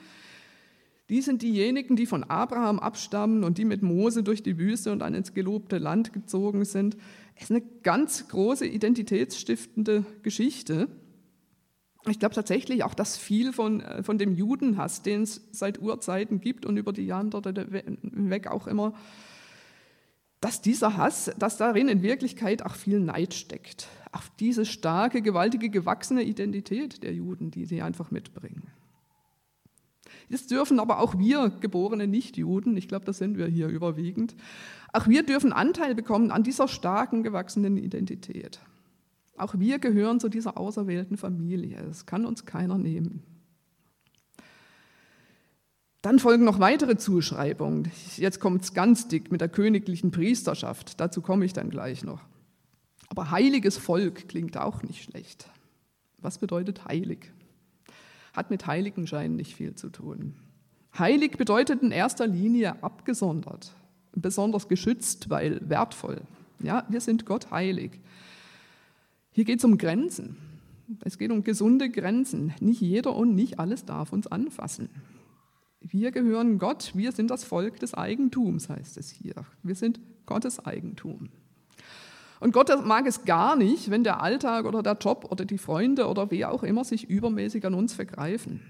Die 1.11 1.21
sind 1.21 1.43
diejenigen, 1.43 1.97
die 1.97 2.07
von 2.07 2.25
Abraham 2.25 2.79
abstammen 2.79 3.45
und 3.45 3.59
die 3.59 3.67
mit 3.67 3.83
Mose 3.83 4.23
durch 4.23 4.43
die 4.43 4.57
Wüste 4.57 4.91
und 4.91 5.01
dann 5.01 5.13
ins 5.13 5.35
gelobte 5.35 5.77
Land 5.77 6.15
gezogen 6.15 6.65
sind. 6.65 6.97
Es 7.37 7.45
ist 7.45 7.51
eine 7.51 7.63
ganz 7.83 8.29
große 8.29 8.67
identitätsstiftende 8.67 10.07
Geschichte. 10.23 10.89
Ich 12.09 12.19
glaube 12.19 12.35
tatsächlich 12.35 12.85
auch, 12.85 12.95
dass 12.95 13.17
viel 13.17 13.53
von, 13.53 13.81
äh, 13.81 14.03
von 14.03 14.19
dem 14.19 14.35
Judenhass, 14.35 15.03
den 15.03 15.23
es 15.23 15.41
seit 15.53 15.81
Urzeiten 15.81 16.41
gibt 16.41 16.67
und 16.67 16.77
über 16.77 16.93
die 16.93 17.07
Jahrhunderte 17.07 17.67
weg 18.03 18.49
auch 18.49 18.67
immer 18.67 18.95
dass 20.45 20.61
dieser 20.61 20.99
Hass, 20.99 21.31
dass 21.39 21.57
darin 21.57 21.89
in 21.89 22.03
Wirklichkeit 22.03 22.67
auch 22.67 22.75
viel 22.75 23.01
Neid 23.01 23.33
steckt. 23.33 23.89
Auf 24.13 24.31
diese 24.39 24.67
starke, 24.67 25.23
gewaltige, 25.23 25.71
gewachsene 25.71 26.23
Identität 26.23 27.03
der 27.03 27.15
Juden, 27.15 27.51
die 27.51 27.65
sie 27.65 27.81
einfach 27.81 28.11
mitbringen. 28.11 28.67
Jetzt 30.29 30.51
dürfen 30.51 30.81
aber 30.81 30.99
auch 30.99 31.19
wir 31.19 31.49
geborene 31.49 32.07
Nichtjuden, 32.07 32.77
ich 32.77 32.89
glaube, 32.89 33.07
das 33.07 33.17
sind 33.17 33.39
wir 33.39 33.47
hier 33.47 33.69
überwiegend, 33.69 34.37
auch 34.93 35.09
wir 35.09 35.23
dürfen 35.23 35.55
Anteil 35.55 35.95
bekommen 35.95 36.31
an 36.31 36.43
dieser 36.43 36.69
starken, 36.69 37.23
gewachsenen 37.23 37.79
Identität. 37.79 38.61
Auch 39.37 39.55
wir 39.59 39.79
gehören 39.79 40.21
zu 40.21 40.29
dieser 40.29 40.57
auserwählten 40.57 41.17
Familie. 41.17 41.83
Das 41.87 42.07
kann 42.07 42.25
uns 42.25 42.45
keiner 42.45 42.79
nehmen. 42.79 43.23
Dann 46.03 46.19
folgen 46.19 46.45
noch 46.45 46.61
weitere 46.61 46.99
Zuschreibungen. 46.99 47.91
Jetzt 48.17 48.39
kommt 48.39 48.63
es 48.63 48.75
ganz 48.75 49.09
dick 49.09 49.33
mit 49.33 49.41
der 49.41 49.49
königlichen 49.49 50.11
Priesterschaft. 50.11 51.01
Dazu 51.01 51.23
komme 51.23 51.47
ich 51.47 51.55
dann 51.55 51.71
gleich 51.71 52.05
noch. 52.05 52.21
Aber 53.09 53.31
heiliges 53.31 53.79
Volk 53.79 54.29
klingt 54.29 54.57
auch 54.57 54.83
nicht 54.83 55.03
schlecht. 55.03 55.49
Was 56.19 56.39
bedeutet 56.39 56.85
heilig? 56.85 57.33
Hat 58.35 58.51
mit 58.51 58.67
Heiligenschein 58.67 59.37
nicht 59.37 59.55
viel 59.55 59.75
zu 59.75 59.89
tun. 59.89 60.35
Heilig 60.99 61.39
bedeutet 61.39 61.83
in 61.83 61.91
erster 61.91 62.27
Linie 62.27 62.83
abgesondert, 62.83 63.73
besonders 64.13 64.69
geschützt, 64.69 65.31
weil 65.31 65.59
wertvoll. 65.69 66.21
Ja, 66.61 66.85
wir 66.89 67.01
sind 67.01 67.27
Gott 67.27 67.51
heilig. 67.51 68.01
Hier 69.35 69.45
geht 69.45 69.59
es 69.59 69.65
um 69.65 69.79
Grenzen. 69.79 70.37
Es 71.01 71.19
geht 71.19 71.33
um 71.33 71.43
gesunde 71.43 71.91
Grenzen. 71.91 72.55
Nicht 72.61 72.81
jeder 72.81 73.17
und 73.17 73.35
nicht 73.35 73.59
alles 73.59 73.85
darf 73.85 74.13
uns 74.13 74.29
anfassen. 74.29 74.91
Wir 75.81 76.13
gehören 76.13 76.61
Gott, 76.61 76.93
wir 76.95 77.11
sind 77.11 77.33
das 77.33 77.43
Volk 77.43 77.81
des 77.81 77.95
Eigentums, 77.95 78.69
heißt 78.69 78.97
es 78.97 79.11
hier. 79.11 79.35
Wir 79.65 79.75
sind 79.75 79.99
Gottes 80.25 80.65
Eigentum. 80.65 81.31
Und 82.39 82.53
Gott 82.53 82.71
mag 82.87 83.09
es 83.09 83.25
gar 83.25 83.57
nicht, 83.57 83.91
wenn 83.91 84.05
der 84.05 84.23
Alltag 84.23 84.67
oder 84.67 84.85
der 84.85 84.99
Job 85.01 85.27
oder 85.33 85.45
die 85.45 85.59
Freunde 85.59 86.07
oder 86.07 86.31
wer 86.31 86.53
auch 86.53 86.63
immer 86.63 86.85
sich 86.85 87.11
übermäßig 87.11 87.67
an 87.67 87.75
uns 87.75 87.93
vergreifen. 87.93 88.61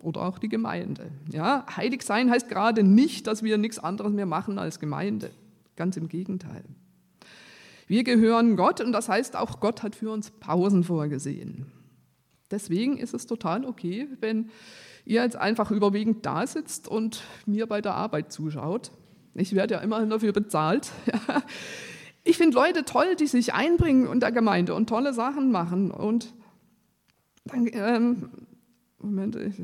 Oder 0.00 0.20
auch 0.20 0.38
die 0.38 0.50
Gemeinde. 0.50 1.10
Ja, 1.32 1.64
heilig 1.74 2.02
sein 2.02 2.30
heißt 2.30 2.50
gerade 2.50 2.82
nicht, 2.82 3.26
dass 3.26 3.42
wir 3.42 3.56
nichts 3.56 3.78
anderes 3.78 4.12
mehr 4.12 4.26
machen 4.26 4.58
als 4.58 4.80
Gemeinde. 4.80 5.30
Ganz 5.76 5.96
im 5.96 6.08
Gegenteil. 6.08 6.64
Wir 7.90 8.04
gehören 8.04 8.54
Gott 8.54 8.80
und 8.80 8.92
das 8.92 9.08
heißt 9.08 9.34
auch 9.34 9.58
Gott 9.58 9.82
hat 9.82 9.96
für 9.96 10.12
uns 10.12 10.30
Pausen 10.30 10.84
vorgesehen. 10.84 11.66
Deswegen 12.48 12.96
ist 12.96 13.14
es 13.14 13.26
total 13.26 13.64
okay, 13.64 14.06
wenn 14.20 14.50
ihr 15.04 15.24
jetzt 15.24 15.34
einfach 15.34 15.72
überwiegend 15.72 16.24
da 16.24 16.46
sitzt 16.46 16.86
und 16.86 17.24
mir 17.46 17.66
bei 17.66 17.80
der 17.80 17.96
Arbeit 17.96 18.30
zuschaut. 18.30 18.92
Ich 19.34 19.56
werde 19.56 19.74
ja 19.74 19.80
immerhin 19.80 20.08
dafür 20.08 20.32
bezahlt. 20.32 20.92
Ich 22.22 22.36
finde 22.36 22.54
Leute 22.54 22.84
toll, 22.84 23.16
die 23.16 23.26
sich 23.26 23.54
einbringen 23.54 24.06
in 24.12 24.20
der 24.20 24.30
Gemeinde 24.30 24.74
und 24.74 24.90
tolle 24.90 25.14
Sachen 25.14 25.50
machen. 25.50 25.90
Und 25.90 26.34
dann, 27.46 27.66
ähm, 27.72 28.28
Moment, 28.98 29.36
ich, 29.36 29.54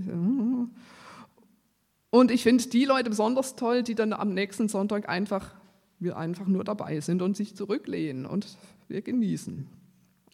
und 2.08 2.30
ich 2.30 2.42
finde 2.42 2.66
die 2.66 2.86
Leute 2.86 3.10
besonders 3.10 3.56
toll, 3.56 3.82
die 3.82 3.94
dann 3.94 4.14
am 4.14 4.32
nächsten 4.32 4.68
Sonntag 4.68 5.06
einfach, 5.06 5.54
wir 5.98 6.16
einfach 6.16 6.46
nur 6.46 6.64
dabei 6.64 7.00
sind 7.00 7.22
und 7.22 7.36
sich 7.36 7.56
zurücklehnen 7.56 8.26
und 8.26 8.58
wir 8.88 9.02
genießen. 9.02 9.66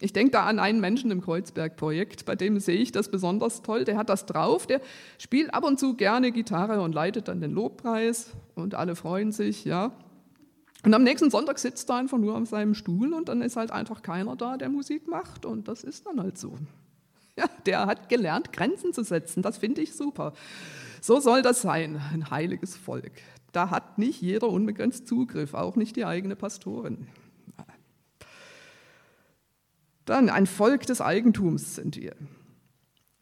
Ich 0.00 0.12
denke 0.12 0.32
da 0.32 0.46
an 0.46 0.58
einen 0.58 0.80
Menschen 0.80 1.12
im 1.12 1.20
Kreuzberg-Projekt, 1.20 2.24
bei 2.24 2.34
dem 2.34 2.58
sehe 2.58 2.78
ich 2.78 2.90
das 2.90 3.08
besonders 3.08 3.62
toll. 3.62 3.84
Der 3.84 3.96
hat 3.96 4.08
das 4.08 4.26
drauf, 4.26 4.66
der 4.66 4.80
spielt 5.18 5.54
ab 5.54 5.64
und 5.64 5.78
zu 5.78 5.94
gerne 5.94 6.32
Gitarre 6.32 6.80
und 6.80 6.92
leitet 6.92 7.28
dann 7.28 7.40
den 7.40 7.52
Lobpreis 7.52 8.32
und 8.56 8.74
alle 8.74 8.96
freuen 8.96 9.30
sich, 9.30 9.64
ja. 9.64 9.92
Und 10.84 10.92
am 10.92 11.04
nächsten 11.04 11.30
Sonntag 11.30 11.60
sitzt 11.60 11.88
er 11.88 11.96
einfach 11.96 12.18
nur 12.18 12.36
auf 12.36 12.48
seinem 12.48 12.74
Stuhl 12.74 13.14
und 13.14 13.28
dann 13.28 13.42
ist 13.42 13.56
halt 13.56 13.70
einfach 13.70 14.02
keiner 14.02 14.34
da, 14.34 14.56
der 14.56 14.68
Musik 14.68 15.06
macht 15.06 15.46
und 15.46 15.68
das 15.68 15.84
ist 15.84 16.04
dann 16.06 16.20
halt 16.20 16.36
so. 16.36 16.58
Ja, 17.36 17.46
der 17.64 17.86
hat 17.86 18.08
gelernt, 18.08 18.52
Grenzen 18.52 18.92
zu 18.92 19.04
setzen, 19.04 19.42
das 19.42 19.58
finde 19.58 19.82
ich 19.82 19.94
super. 19.94 20.32
So 21.00 21.20
soll 21.20 21.42
das 21.42 21.62
sein, 21.62 22.00
ein 22.12 22.30
heiliges 22.30 22.76
Volk. 22.76 23.12
Da 23.52 23.70
hat 23.70 23.98
nicht 23.98 24.20
jeder 24.20 24.48
unbegrenzt 24.48 25.06
Zugriff, 25.06 25.54
auch 25.54 25.76
nicht 25.76 25.96
die 25.96 26.04
eigene 26.04 26.36
Pastorin. 26.36 27.06
Dann 30.04 30.30
ein 30.30 30.46
Volk 30.46 30.86
des 30.86 31.00
Eigentums 31.00 31.76
sind 31.76 31.96
wir. 31.96 32.16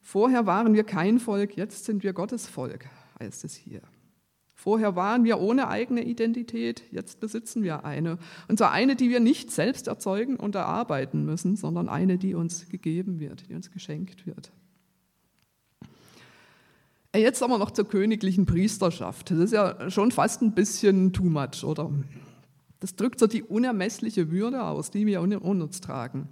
Vorher 0.01 0.47
waren 0.47 0.73
wir 0.75 0.85
kein 0.85 1.21
Volk, 1.21 1.57
jetzt 1.57 1.85
sind 1.85 2.03
wir 2.03 2.13
Gottes 2.13 2.49
Volk, 2.49 2.89
heißt 3.21 3.45
es 3.45 3.55
hier. 3.55 3.83
Vorher 4.55 4.97
waren 4.97 5.25
wir 5.25 5.41
ohne 5.41 5.69
eigene 5.69 6.05
Identität, 6.05 6.83
jetzt 6.91 7.21
besitzen 7.21 7.63
wir 7.63 7.85
eine. 7.85 8.19
Und 8.49 8.59
zwar 8.59 8.73
eine, 8.73 8.95
die 8.95 9.09
wir 9.09 9.21
nicht 9.21 9.51
selbst 9.51 9.89
erzeugen 9.89 10.37
und 10.37 10.55
erarbeiten 10.55 11.25
müssen, 11.25 11.57
sondern 11.57 11.89
eine, 11.89 12.19
die 12.19 12.35
uns 12.35 12.69
gegeben 12.69 13.21
wird, 13.21 13.49
die 13.49 13.55
uns 13.55 13.71
geschenkt 13.71 14.27
wird. 14.27 14.53
Jetzt 17.15 17.43
aber 17.43 17.59
noch 17.59 17.73
zur 17.73 17.89
königlichen 17.89 18.47
Priesterschaft. 18.47 19.33
Das 19.33 19.39
ist 19.39 19.53
ja 19.53 19.91
schon 19.91 20.13
fast 20.13 20.43
ein 20.43 20.53
bisschen 20.53 21.13
too 21.13 21.25
much, 21.25 21.65
oder? 21.65 21.91
Das 22.79 22.95
drückt 22.95 23.19
so 23.19 23.27
die 23.27 23.43
unermessliche 23.43 24.31
Würde 24.31 24.63
aus, 24.63 24.91
die 24.91 25.07
wir 25.07 25.21
in 25.21 25.35
uns 25.35 25.81
tragen. 25.81 26.29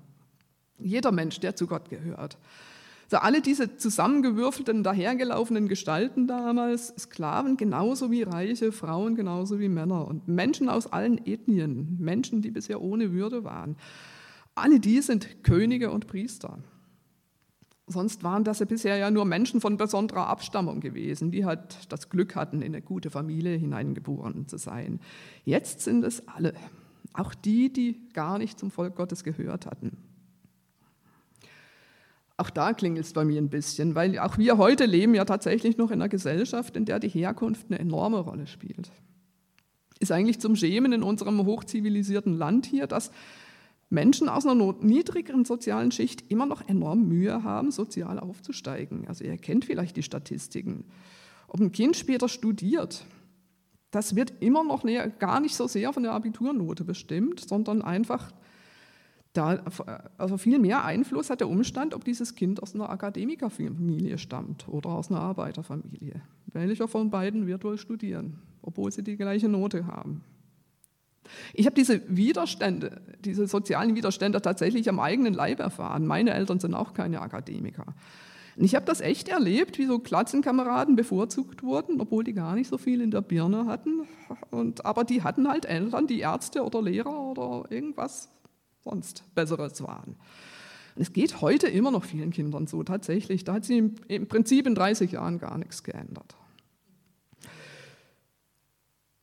Jeder 0.78 1.10
Mensch, 1.10 1.40
der 1.40 1.56
zu 1.56 1.66
Gott 1.66 1.90
gehört. 1.90 2.38
Also 3.10 3.24
alle 3.24 3.40
diese 3.40 3.76
zusammengewürfelten, 3.76 4.82
dahergelaufenen 4.82 5.66
Gestalten 5.66 6.26
damals, 6.26 6.94
Sklaven 6.98 7.56
genauso 7.56 8.10
wie 8.10 8.22
Reiche, 8.22 8.70
Frauen 8.70 9.16
genauso 9.16 9.58
wie 9.58 9.68
Männer 9.68 10.06
und 10.06 10.28
Menschen 10.28 10.68
aus 10.68 10.86
allen 10.86 11.26
Ethnien, 11.26 11.96
Menschen, 11.98 12.42
die 12.42 12.50
bisher 12.50 12.82
ohne 12.82 13.12
Würde 13.12 13.44
waren. 13.44 13.76
Alle 14.54 14.78
die 14.78 15.00
sind 15.00 15.42
Könige 15.42 15.90
und 15.90 16.06
Priester. 16.06 16.58
Sonst 17.88 18.22
waren 18.22 18.44
das 18.44 18.58
ja 18.58 18.66
bisher 18.66 18.96
ja 18.96 19.10
nur 19.10 19.24
Menschen 19.24 19.60
von 19.60 19.76
besonderer 19.76 20.26
Abstammung 20.26 20.80
gewesen, 20.80 21.30
die 21.30 21.44
halt 21.44 21.90
das 21.90 22.10
Glück 22.10 22.36
hatten, 22.36 22.60
in 22.60 22.74
eine 22.74 22.82
gute 22.82 23.10
Familie 23.10 23.56
hineingeboren 23.56 24.46
zu 24.46 24.58
sein. 24.58 25.00
Jetzt 25.44 25.80
sind 25.80 26.04
es 26.04 26.28
alle, 26.28 26.52
auch 27.14 27.34
die, 27.34 27.72
die 27.72 28.08
gar 28.12 28.38
nicht 28.38 28.58
zum 28.58 28.70
Volk 28.70 28.94
Gottes 28.94 29.24
gehört 29.24 29.66
hatten. 29.66 29.96
Auch 32.36 32.50
da 32.50 32.72
klingelt 32.72 33.04
es 33.04 33.12
bei 33.12 33.24
mir 33.24 33.40
ein 33.40 33.48
bisschen, 33.48 33.96
weil 33.96 34.16
auch 34.20 34.38
wir 34.38 34.58
heute 34.58 34.84
leben 34.86 35.14
ja 35.14 35.24
tatsächlich 35.24 35.76
noch 35.76 35.90
in 35.90 36.00
einer 36.00 36.08
Gesellschaft, 36.08 36.76
in 36.76 36.84
der 36.84 37.00
die 37.00 37.08
Herkunft 37.08 37.66
eine 37.68 37.80
enorme 37.80 38.20
Rolle 38.20 38.46
spielt. 38.46 38.92
Ist 39.98 40.12
eigentlich 40.12 40.40
zum 40.40 40.54
Schämen 40.54 40.92
in 40.92 41.02
unserem 41.02 41.44
hochzivilisierten 41.44 42.38
Land 42.38 42.66
hier, 42.66 42.86
dass 42.86 43.10
Menschen 43.90 44.28
aus 44.28 44.46
einer 44.46 44.74
niedrigeren 44.80 45.44
sozialen 45.44 45.90
Schicht 45.90 46.30
immer 46.30 46.46
noch 46.46 46.68
enorm 46.68 47.08
Mühe 47.08 47.42
haben, 47.42 47.70
sozial 47.70 48.18
aufzusteigen. 48.18 49.08
Also 49.08 49.24
ihr 49.24 49.36
kennt 49.38 49.64
vielleicht 49.64 49.96
die 49.96 50.02
Statistiken. 50.02 50.84
Ob 51.46 51.60
ein 51.60 51.72
Kind 51.72 51.96
später 51.96 52.28
studiert, 52.28 53.06
das 53.90 54.14
wird 54.14 54.34
immer 54.40 54.64
noch 54.64 54.84
gar 55.18 55.40
nicht 55.40 55.56
so 55.56 55.66
sehr 55.66 55.92
von 55.94 56.02
der 56.02 56.12
Abiturnote 56.12 56.84
bestimmt, 56.84 57.40
sondern 57.40 57.80
einfach 57.80 58.32
da, 59.32 59.62
also 60.18 60.36
viel 60.36 60.58
mehr 60.58 60.84
Einfluss 60.84 61.30
hat 61.30 61.40
der 61.40 61.48
Umstand, 61.48 61.94
ob 61.94 62.04
dieses 62.04 62.34
Kind 62.34 62.62
aus 62.62 62.74
einer 62.74 62.90
Akademikerfamilie 62.90 64.18
stammt 64.18 64.68
oder 64.68 64.90
aus 64.90 65.10
einer 65.10 65.20
Arbeiterfamilie. 65.20 66.20
Welcher 66.46 66.88
von 66.88 67.10
beiden 67.10 67.46
wird 67.46 67.64
wohl 67.64 67.78
studieren, 67.78 68.38
obwohl 68.62 68.90
sie 68.90 69.02
die 69.02 69.16
gleiche 69.16 69.48
Note 69.48 69.86
haben? 69.86 70.22
Ich 71.54 71.66
habe 71.66 71.74
diese 71.74 72.02
Widerstände, 72.08 73.00
diese 73.24 73.46
sozialen 73.46 73.94
Widerstände 73.94 74.42
tatsächlich 74.42 74.88
am 74.88 75.00
eigenen 75.00 75.34
Leib 75.34 75.60
erfahren. 75.60 76.06
Meine 76.06 76.32
Eltern 76.32 76.60
sind 76.60 76.74
auch 76.74 76.94
keine 76.94 77.20
Akademiker. 77.20 77.94
Und 78.56 78.64
ich 78.64 78.74
habe 78.74 78.86
das 78.86 79.00
echt 79.00 79.28
erlebt, 79.28 79.78
wie 79.78 79.86
so 79.86 80.00
Klassenkameraden 80.00 80.96
bevorzugt 80.96 81.62
wurden, 81.62 82.00
obwohl 82.00 82.24
die 82.24 82.32
gar 82.32 82.56
nicht 82.56 82.68
so 82.68 82.76
viel 82.76 83.00
in 83.00 83.12
der 83.12 83.20
Birne 83.20 83.66
hatten. 83.66 84.08
Und, 84.50 84.84
aber 84.84 85.04
die 85.04 85.22
hatten 85.22 85.48
halt 85.48 85.64
Eltern, 85.64 86.08
die 86.08 86.18
Ärzte 86.18 86.64
oder 86.64 86.82
Lehrer 86.82 87.20
oder 87.20 87.70
irgendwas 87.70 88.28
sonst 88.82 89.22
Besseres 89.34 89.80
waren. 89.82 90.16
Es 90.96 91.12
geht 91.12 91.40
heute 91.40 91.68
immer 91.68 91.92
noch 91.92 92.04
vielen 92.04 92.32
Kindern 92.32 92.66
so, 92.66 92.82
tatsächlich. 92.82 93.44
Da 93.44 93.54
hat 93.54 93.64
sich 93.64 93.78
im 94.08 94.26
Prinzip 94.26 94.66
in 94.66 94.74
30 94.74 95.12
Jahren 95.12 95.38
gar 95.38 95.56
nichts 95.56 95.84
geändert. 95.84 96.34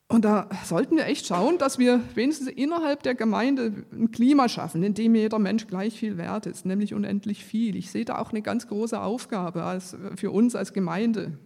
Und 0.08 0.24
da 0.24 0.50
sollten 0.64 0.98
wir 0.98 1.08
echt 1.08 1.26
schauen, 1.26 1.58
dass 1.58 1.80
wir 1.80 2.00
wenigstens 2.14 2.48
innerhalb 2.48 3.02
der 3.02 3.16
Gemeinde 3.16 3.86
ein 3.92 4.12
Klima 4.12 4.48
schaffen, 4.48 4.84
in 4.84 4.94
dem 4.94 5.16
jeder 5.16 5.40
Mensch 5.40 5.66
gleich 5.66 5.98
viel 5.98 6.18
wert 6.18 6.46
ist, 6.46 6.66
nämlich 6.66 6.94
unendlich 6.94 7.44
viel. 7.44 7.76
Ich 7.76 7.90
sehe 7.90 8.06
da 8.06 8.20
auch 8.20 8.30
eine 8.30 8.44
ganz 8.44 8.68
große 8.68 9.02
Aufgabe 9.02 9.64
als, 9.64 9.98
für 10.16 10.30
uns 10.30 10.56
als 10.56 10.74
Gemeinde. 10.74 11.40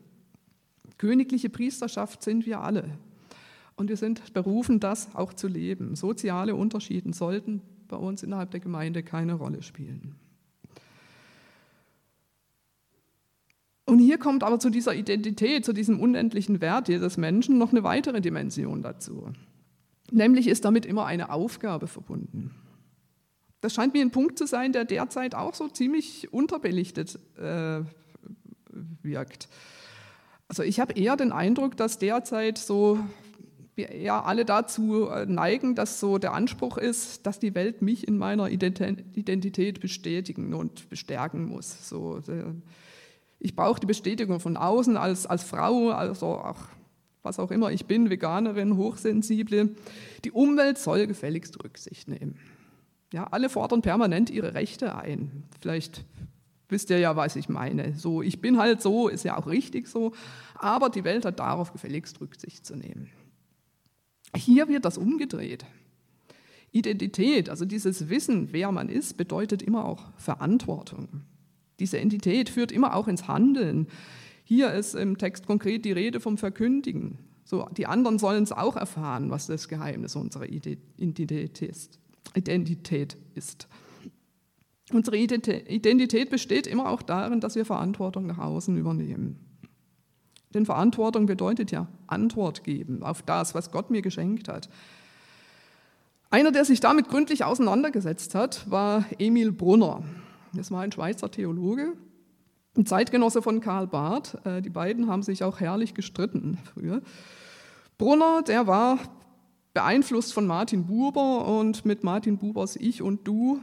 Königliche 0.98 1.50
Priesterschaft 1.50 2.22
sind 2.22 2.45
wir 2.45 2.60
alle. 2.60 2.98
Und 3.78 3.88
wir 3.88 3.95
sind 3.95 4.34
berufen, 4.34 4.82
das 4.82 5.15
auch 5.15 5.32
zu 5.32 5.48
leben. 5.48 5.95
Soziale 5.95 6.54
Unterschiede 6.54 7.13
sollten 7.13 7.62
bei 7.88 7.95
uns 7.95 8.24
innerhalb 8.24 8.52
der 8.52 8.60
Gemeinde 8.60 9.04
keine 9.04 9.36
Rolle 9.36 9.63
spielen. 9.63 10.15
Und 13.89 13.97
hier 13.97 14.19
kommt 14.19 14.43
aber 14.43 14.60
zu 14.60 14.69
dieser 14.69 14.93
Identität, 14.93 15.65
zu 15.65 15.73
diesem 15.73 15.99
unendlichen 15.99 16.62
Wert 16.62 16.89
jedes 16.89 17.17
Menschen 17.17 17.58
noch 17.58 17.71
eine 17.71 17.84
weitere 17.84 18.21
Dimension 18.21 18.84
dazu. 18.84 19.32
Nämlich 20.12 20.47
ist 20.47 20.63
damit 20.63 20.86
immer 20.86 21.08
eine 21.08 21.32
Aufgabe 21.32 21.88
verbunden. 21.88 22.52
Das 23.62 23.73
scheint 23.73 23.93
mir 23.93 24.02
ein 24.02 24.12
Punkt 24.12 24.38
zu 24.38 24.45
sein, 24.45 24.73
der 24.73 24.86
derzeit 24.86 25.34
auch 25.34 25.56
so 25.56 25.67
ziemlich 25.67 26.32
unterbelichtet 26.32 27.17
äh, 27.38 27.82
wirkt. 29.02 29.49
Also 30.47 30.62
ich 30.62 30.80
habe 30.80 30.93
eher 30.93 31.17
den 31.17 31.32
Eindruck, 31.32 31.75
dass 31.75 31.97
derzeit 31.97 32.60
so 32.60 32.99
wir 33.75 33.95
ja 33.97 34.21
alle 34.21 34.45
dazu 34.45 35.10
äh, 35.10 35.25
neigen, 35.25 35.73
dass 35.73 35.99
so 35.99 36.19
der 36.19 36.34
Anspruch 36.34 36.78
ist, 36.78 37.25
dass 37.25 37.39
die 37.39 37.56
Welt 37.56 37.82
mich 37.82 38.08
in 38.08 38.17
meiner 38.17 38.49
Identität 38.49 39.80
bestätigen 39.80 40.54
und 40.54 40.89
bestärken 40.89 41.45
muss. 41.45 41.89
So, 41.89 42.21
ich 43.39 43.56
brauche 43.56 43.80
die 43.80 43.86
Bestätigung 43.88 44.39
von 44.39 44.58
außen 44.58 44.97
als, 44.97 45.25
als 45.25 45.43
Frau, 45.43 45.89
also 45.89 46.28
auch 46.28 46.58
was 47.21 47.39
auch 47.39 47.52
immer 47.52 47.71
ich 47.71 47.86
bin, 47.86 48.10
Veganerin, 48.10 48.78
Hochsensible. 48.78 49.75
Die 50.23 50.32
Umwelt 50.32 50.78
soll 50.78 51.08
gefälligst 51.08 51.62
Rücksicht 51.63 52.08
nehmen. 52.08 52.39
Ja, 53.12 53.25
alle 53.25 53.49
fordern 53.49 53.82
permanent 53.82 54.30
ihre 54.30 54.54
Rechte 54.54 54.95
ein. 54.95 55.43
Vielleicht 55.60 56.06
wisst 56.69 56.89
ihr 56.89 56.99
ja, 56.99 57.15
was 57.15 57.36
ich 57.36 57.49
meine. 57.49 57.95
So, 57.97 58.21
ich 58.21 58.39
bin 58.39 58.58
halt 58.58 58.82
so, 58.82 59.08
ist 59.08 59.25
ja 59.25 59.38
auch 59.38 59.47
richtig 59.47 59.88
so, 59.88 60.13
aber 60.56 60.89
die 60.89 61.04
Welt 61.04 61.25
hat 61.25 61.39
darauf 61.39 61.73
gefälligst 61.73 62.21
Rücksicht 62.21 62.65
zu 62.65 62.75
nehmen. 62.75 63.10
Hier 64.36 64.67
wird 64.67 64.86
das 64.86 64.97
umgedreht. 64.97 65.65
Identität, 66.71 67.49
also 67.49 67.65
dieses 67.65 68.10
Wissen, 68.10 68.49
wer 68.52 68.71
man 68.71 68.89
ist, 68.89 69.17
bedeutet 69.17 69.63
immer 69.63 69.86
auch 69.86 70.06
Verantwortung. 70.17 71.23
Diese 71.80 72.00
Entität 72.00 72.50
führt 72.50 72.72
immer 72.72 72.96
auch 72.96 73.08
ins 73.08 73.28
Handeln. 73.28 73.88
Hier 74.44 74.74
ist 74.74 74.96
im 74.96 75.18
Text 75.18 75.46
konkret 75.48 75.86
die 75.86 75.92
Rede 75.92 76.20
vom 76.20 76.38
Verkündigen. 76.38 77.20
So, 77.46 77.68
die 77.78 77.88
anderen 77.88 78.20
sollen 78.20 78.44
es 78.44 78.52
auch 78.52 78.76
erfahren, 78.76 79.32
was 79.32 79.48
das 79.48 79.68
Geheimnis 79.68 80.15
unserer 80.15 80.48
Identität 80.48 81.62
ist. 81.62 82.00
Identität 82.36 83.18
ist. 83.34 83.68
Unsere 84.92 85.18
Identität 85.18 86.30
besteht 86.30 86.68
immer 86.68 86.89
auch 86.89 87.02
darin, 87.02 87.39
dass 87.39 87.56
wir 87.56 87.65
Verantwortung 87.65 88.28
nach 88.28 88.39
außen 88.39 88.76
übernehmen. 88.78 89.39
Denn 90.54 90.65
Verantwortung 90.65 91.28
bedeutet 91.28 91.72
ja 91.72 91.88
Antwort 92.08 92.63
geben 92.63 93.04
auf 93.04 93.22
das, 93.22 93.54
was 93.54 93.72
Gott 93.72 93.92
mir 93.92 94.02
geschenkt 94.02 94.48
hat. 94.48 94.70
Einer, 96.32 96.52
der 96.52 96.65
sich 96.65 96.80
damit 96.80 97.08
gründlich 97.08 97.44
auseinandergesetzt 97.44 98.36
hat, 98.36 98.70
war 98.70 99.06
Emil 99.18 99.52
Brunner. 99.52 100.04
Das 100.54 100.72
war 100.72 100.82
ein 100.82 100.92
Schweizer 100.92 101.30
Theologe, 101.30 101.94
ein 102.76 102.86
Zeitgenosse 102.86 103.42
von 103.42 103.62
Karl 103.62 103.88
Barth. 103.88 104.38
Äh, 104.46 104.62
die 104.62 104.70
beiden 104.70 105.08
haben 105.08 105.24
sich 105.24 105.44
auch 105.44 105.60
herrlich 105.60 105.94
gestritten 105.94 106.58
früher. 106.74 107.02
Brunner, 107.98 108.42
der 108.42 108.68
war 108.68 109.00
beeinflusst 109.74 110.34
von 110.34 110.48
Martin 110.48 110.88
Buber 110.88 111.48
und 111.48 111.86
mit 111.86 112.04
Martin 112.04 112.38
Bubers 112.38 112.76
Ich 112.76 113.02
und 113.02 113.28
Du, 113.28 113.62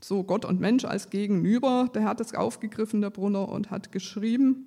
so 0.00 0.24
Gott 0.24 0.44
und 0.44 0.60
Mensch 0.60 0.84
als 0.84 1.10
Gegenüber, 1.10 1.88
der 1.94 2.04
hat 2.04 2.20
es 2.20 2.34
aufgegriffen, 2.34 3.00
der 3.00 3.10
Brunner, 3.10 3.48
und 3.48 3.70
hat 3.70 3.92
geschrieben, 3.92 4.66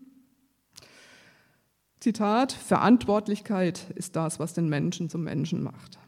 Zitat, 1.99 2.51
Verantwortlichkeit 2.51 3.91
ist 3.95 4.15
das, 4.15 4.39
was 4.39 4.53
den 4.53 4.69
Menschen 4.69 5.09
zum 5.09 5.23
Menschen 5.23 5.61
macht. 5.61 5.99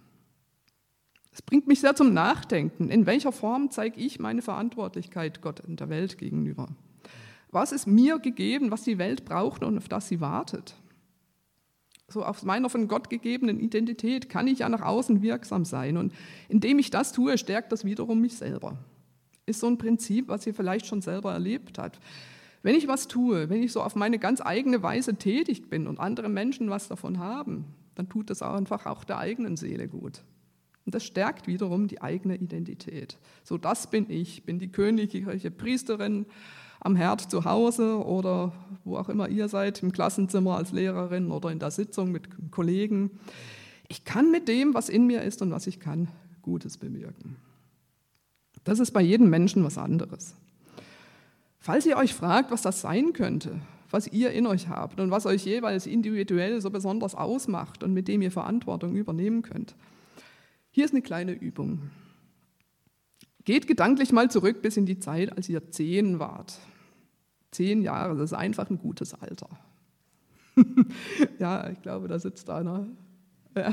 Es 1.33 1.41
bringt 1.41 1.67
mich 1.67 1.81
sehr 1.81 1.95
zum 1.95 2.13
Nachdenken. 2.13 2.89
In 2.89 3.07
welcher 3.07 3.31
Form 3.31 3.71
zeige 3.71 3.99
ich 3.99 4.19
meine 4.19 4.43
Verantwortlichkeit 4.43 5.41
Gott 5.41 5.61
und 5.61 5.79
der 5.79 5.89
Welt 5.89 6.19
gegenüber? 6.19 6.67
Was 7.51 7.71
ist 7.71 7.87
mir 7.87 8.19
gegeben, 8.19 8.71
was 8.71 8.83
die 8.83 8.99
Welt 8.99 9.25
braucht 9.25 9.63
und 9.63 9.77
auf 9.77 9.89
das 9.89 10.07
sie 10.07 10.21
wartet? 10.21 10.75
So 12.07 12.23
auf 12.23 12.43
meiner 12.43 12.69
von 12.69 12.87
Gott 12.87 13.09
gegebenen 13.09 13.59
Identität 13.59 14.29
kann 14.29 14.47
ich 14.47 14.59
ja 14.59 14.69
nach 14.69 14.81
außen 14.81 15.23
wirksam 15.23 15.65
sein. 15.65 15.97
Und 15.97 16.13
indem 16.49 16.77
ich 16.77 16.91
das 16.91 17.11
tue, 17.11 17.37
stärkt 17.37 17.71
das 17.71 17.83
wiederum 17.85 18.21
mich 18.21 18.35
selber. 18.37 18.77
Ist 19.47 19.59
so 19.59 19.67
ein 19.67 19.79
Prinzip, 19.79 20.27
was 20.27 20.45
ihr 20.45 20.53
vielleicht 20.53 20.85
schon 20.85 21.01
selber 21.01 21.33
erlebt 21.33 21.79
habt. 21.79 21.99
Wenn 22.61 22.75
ich 22.75 22.87
was 22.87 23.07
tue, 23.07 23.49
wenn 23.49 23.63
ich 23.63 23.71
so 23.71 23.81
auf 23.81 23.95
meine 23.95 24.19
ganz 24.19 24.39
eigene 24.39 24.83
Weise 24.83 25.15
tätig 25.15 25.69
bin 25.69 25.87
und 25.87 25.99
andere 25.99 26.29
Menschen 26.29 26.69
was 26.69 26.87
davon 26.87 27.17
haben, 27.17 27.65
dann 27.95 28.07
tut 28.07 28.29
das 28.29 28.41
auch 28.43 28.53
einfach 28.53 28.85
auch 28.85 29.03
der 29.03 29.17
eigenen 29.17 29.57
Seele 29.57 29.87
gut. 29.87 30.23
Und 30.85 30.95
das 30.95 31.03
stärkt 31.03 31.47
wiederum 31.47 31.87
die 31.87 32.01
eigene 32.01 32.35
Identität. 32.35 33.17
So, 33.43 33.57
das 33.57 33.89
bin 33.89 34.09
ich, 34.09 34.43
bin 34.43 34.59
die 34.59 34.71
königliche 34.71 35.51
Priesterin 35.51 36.25
am 36.79 36.95
Herd 36.95 37.21
zu 37.21 37.45
Hause 37.45 38.03
oder 38.05 38.51
wo 38.83 38.97
auch 38.97 39.07
immer 39.07 39.29
ihr 39.29 39.47
seid, 39.47 39.81
im 39.81 39.93
Klassenzimmer 39.93 40.57
als 40.57 40.73
Lehrerin 40.73 41.31
oder 41.31 41.49
in 41.49 41.59
der 41.59 41.71
Sitzung 41.71 42.11
mit 42.11 42.51
Kollegen. 42.51 43.11
Ich 43.87 44.03
kann 44.03 44.31
mit 44.31 44.47
dem, 44.47 44.73
was 44.73 44.89
in 44.89 45.07
mir 45.07 45.21
ist 45.21 45.41
und 45.41 45.51
was 45.51 45.67
ich 45.67 45.79
kann, 45.79 46.09
Gutes 46.41 46.77
bewirken. 46.77 47.37
Das 48.65 48.79
ist 48.79 48.91
bei 48.91 49.01
jedem 49.01 49.29
Menschen 49.29 49.63
was 49.63 49.77
anderes. 49.77 50.35
Falls 51.59 51.85
ihr 51.85 51.95
euch 51.95 52.13
fragt, 52.13 52.51
was 52.51 52.61
das 52.61 52.81
sein 52.81 53.13
könnte, 53.13 53.61
was 53.89 54.07
ihr 54.07 54.31
in 54.31 54.47
euch 54.47 54.67
habt 54.67 54.99
und 54.99 55.11
was 55.11 55.25
euch 55.25 55.45
jeweils 55.45 55.85
individuell 55.85 56.59
so 56.59 56.69
besonders 56.69 57.15
ausmacht 57.15 57.83
und 57.83 57.93
mit 57.93 58.09
dem 58.09 58.21
ihr 58.21 58.31
Verantwortung 58.31 58.95
übernehmen 58.95 59.43
könnt, 59.43 59.75
hier 60.73 60.85
ist 60.85 60.91
eine 60.91 61.03
kleine 61.03 61.33
Übung. 61.33 61.91
Geht 63.45 63.67
gedanklich 63.67 64.11
mal 64.11 64.31
zurück 64.31 64.63
bis 64.63 64.75
in 64.75 64.87
die 64.87 64.97
Zeit, 64.97 65.31
als 65.37 65.47
ihr 65.47 65.69
zehn 65.69 66.17
wart. 66.17 66.57
Zehn 67.51 67.83
Jahre, 67.83 68.15
das 68.15 68.31
ist 68.31 68.37
einfach 68.37 68.71
ein 68.71 68.79
gutes 68.79 69.13
Alter. 69.13 69.49
ja, 71.39 71.69
ich 71.69 71.79
glaube, 71.83 72.07
da 72.07 72.17
sitzt 72.17 72.49
einer. 72.49 72.87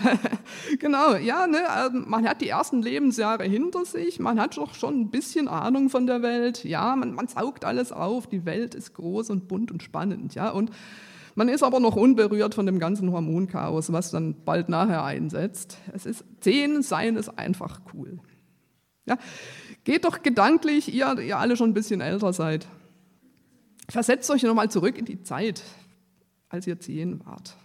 genau, 0.79 1.15
ja, 1.15 1.47
ne, 1.47 1.71
also 1.71 1.97
man 1.97 2.29
hat 2.29 2.43
die 2.43 2.51
ersten 2.51 2.83
Lebensjahre 2.83 3.45
hinter 3.45 3.87
sich, 3.87 4.21
man 4.21 4.39
hat 4.39 4.59
doch 4.59 4.75
schon 4.75 5.01
ein 5.01 5.11
bisschen 5.11 5.49
Ahnung 5.49 5.89
von 5.89 6.07
der 6.07 6.21
Welt, 6.21 6.65
ja, 6.65 6.95
man, 6.97 7.15
man 7.15 7.29
saugt 7.29 7.65
alles 7.65 7.93
auf, 7.93 8.27
die 8.27 8.45
Welt 8.45 8.75
ist 8.75 8.93
groß 8.93 9.31
und 9.31 9.49
bunt 9.49 9.73
und 9.73 9.83
spannend, 9.83 10.35
ja, 10.35 10.51
und 10.51 10.71
man 11.41 11.49
ist 11.49 11.63
aber 11.63 11.81
noch 11.81 11.97
unberührt 11.97 12.55
von 12.55 12.67
dem 12.67 12.79
ganzen 12.79 13.13
Hormonchaos, 13.13 13.91
was 13.95 14.11
dann 14.11 14.45
bald 14.45 14.69
nachher 14.69 15.05
einsetzt. 15.05 15.79
Es 15.95 16.05
ist, 16.05 16.23
zehn 16.41 16.83
sein 16.83 17.17
ist 17.17 17.31
einfach 17.31 17.81
cool. 17.95 18.19
Ja, 19.07 19.17
geht 19.85 20.05
doch 20.05 20.21
gedanklich, 20.21 20.93
ihr, 20.93 21.19
ihr 21.19 21.39
alle 21.39 21.57
schon 21.57 21.71
ein 21.71 21.73
bisschen 21.73 22.03
älter 22.03 22.35
seid, 22.35 22.69
versetzt 23.89 24.31
euch 24.31 24.43
nochmal 24.43 24.71
zurück 24.71 24.99
in 24.99 25.07
die 25.07 25.23
Zeit, 25.23 25.63
als 26.51 26.67
ihr 26.67 26.79
zehn 26.79 27.25
wart. 27.25 27.57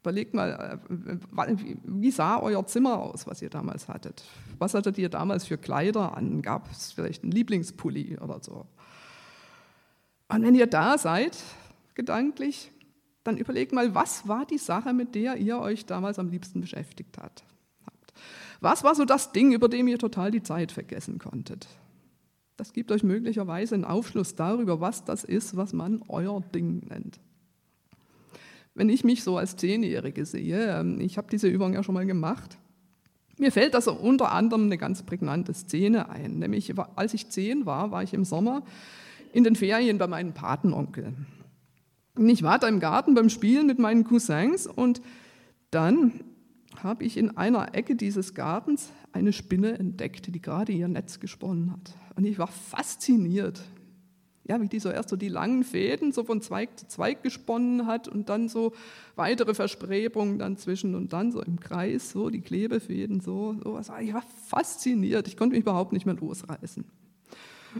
Überlegt 0.00 0.34
mal, 0.34 0.80
äh, 0.90 1.56
wie 1.84 2.10
sah 2.10 2.40
euer 2.40 2.66
Zimmer 2.66 2.98
aus, 2.98 3.28
was 3.28 3.40
ihr 3.40 3.50
damals 3.50 3.86
hattet? 3.86 4.24
Was 4.58 4.74
hattet 4.74 4.98
ihr 4.98 5.10
damals 5.10 5.46
für 5.46 5.58
Kleider 5.58 6.16
an? 6.16 6.42
Gab 6.42 6.68
es 6.72 6.90
vielleicht 6.90 7.22
einen 7.22 7.30
Lieblingspulli 7.30 8.18
oder 8.18 8.40
so? 8.42 8.66
Und 10.26 10.42
wenn 10.42 10.56
ihr 10.56 10.66
da 10.66 10.98
seid, 10.98 11.38
gedanklich, 11.94 12.72
dann 13.24 13.36
überlegt 13.36 13.72
mal, 13.72 13.94
was 13.94 14.26
war 14.26 14.46
die 14.46 14.58
Sache, 14.58 14.92
mit 14.92 15.14
der 15.14 15.36
ihr 15.36 15.58
euch 15.58 15.86
damals 15.86 16.18
am 16.18 16.28
liebsten 16.28 16.60
beschäftigt 16.60 17.18
habt? 17.18 17.44
Was 18.60 18.84
war 18.84 18.94
so 18.94 19.04
das 19.04 19.32
Ding, 19.32 19.52
über 19.52 19.68
dem 19.68 19.88
ihr 19.88 19.98
total 19.98 20.30
die 20.30 20.42
Zeit 20.42 20.72
vergessen 20.72 21.18
konntet? 21.18 21.66
Das 22.56 22.72
gibt 22.72 22.92
euch 22.92 23.02
möglicherweise 23.02 23.74
einen 23.74 23.84
Aufschluss 23.84 24.34
darüber, 24.34 24.80
was 24.80 25.04
das 25.04 25.24
ist, 25.24 25.56
was 25.56 25.72
man 25.72 26.02
euer 26.08 26.40
Ding 26.54 26.86
nennt. 26.88 27.18
Wenn 28.74 28.88
ich 28.88 29.04
mich 29.04 29.22
so 29.22 29.36
als 29.36 29.56
Zehnjährige 29.56 30.24
sehe, 30.24 30.78
ähm, 30.78 31.00
ich 31.00 31.18
habe 31.18 31.28
diese 31.30 31.48
Übung 31.48 31.74
ja 31.74 31.82
schon 31.82 31.94
mal 31.94 32.06
gemacht, 32.06 32.56
mir 33.38 33.50
fällt 33.50 33.74
also 33.74 33.92
unter 33.92 34.32
anderem 34.32 34.64
eine 34.64 34.78
ganz 34.78 35.02
prägnante 35.02 35.52
Szene 35.54 36.08
ein. 36.08 36.38
Nämlich, 36.38 36.72
als 36.94 37.14
ich 37.14 37.30
zehn 37.30 37.66
war, 37.66 37.90
war 37.90 38.02
ich 38.02 38.14
im 38.14 38.24
Sommer 38.24 38.62
in 39.32 39.42
den 39.42 39.56
Ferien 39.56 39.98
bei 39.98 40.06
meinem 40.06 40.32
Patenonkel. 40.32 41.14
Und 42.16 42.28
ich 42.28 42.42
war 42.42 42.58
da 42.58 42.68
im 42.68 42.80
Garten 42.80 43.14
beim 43.14 43.30
Spielen 43.30 43.66
mit 43.66 43.78
meinen 43.78 44.04
Cousins 44.04 44.66
und 44.66 45.00
dann 45.70 46.20
habe 46.82 47.04
ich 47.04 47.16
in 47.16 47.36
einer 47.36 47.74
Ecke 47.74 47.96
dieses 47.96 48.34
Gartens 48.34 48.90
eine 49.12 49.32
Spinne 49.32 49.78
entdeckt, 49.78 50.34
die 50.34 50.42
gerade 50.42 50.72
ihr 50.72 50.88
Netz 50.88 51.20
gesponnen 51.20 51.72
hat. 51.72 51.94
Und 52.16 52.24
ich 52.24 52.38
war 52.38 52.48
fasziniert 52.48 53.62
ja, 54.44 54.60
wie 54.60 54.68
die 54.68 54.80
so 54.80 54.90
erst 54.90 55.08
so 55.08 55.16
die 55.16 55.28
langen 55.28 55.62
Fäden 55.62 56.12
so 56.12 56.24
von 56.24 56.40
Zweig 56.40 56.78
zu 56.78 56.88
Zweig 56.88 57.22
gesponnen 57.22 57.86
hat 57.86 58.08
und 58.08 58.28
dann 58.28 58.48
so 58.48 58.72
weitere 59.14 59.54
Versprebungen 59.54 60.38
dann 60.38 60.56
zwischen 60.56 60.94
und 60.94 61.12
dann 61.12 61.30
so 61.30 61.40
im 61.40 61.60
Kreis, 61.60 62.10
so 62.10 62.28
die 62.28 62.40
Klebefäden, 62.40 63.20
so, 63.20 63.56
so 63.62 63.74
was. 63.74 63.90
Ich 64.00 64.12
war 64.12 64.24
fasziniert, 64.46 65.28
ich 65.28 65.36
konnte 65.36 65.54
mich 65.54 65.62
überhaupt 65.62 65.92
nicht 65.92 66.06
mehr 66.06 66.16
losreißen. 66.16 66.84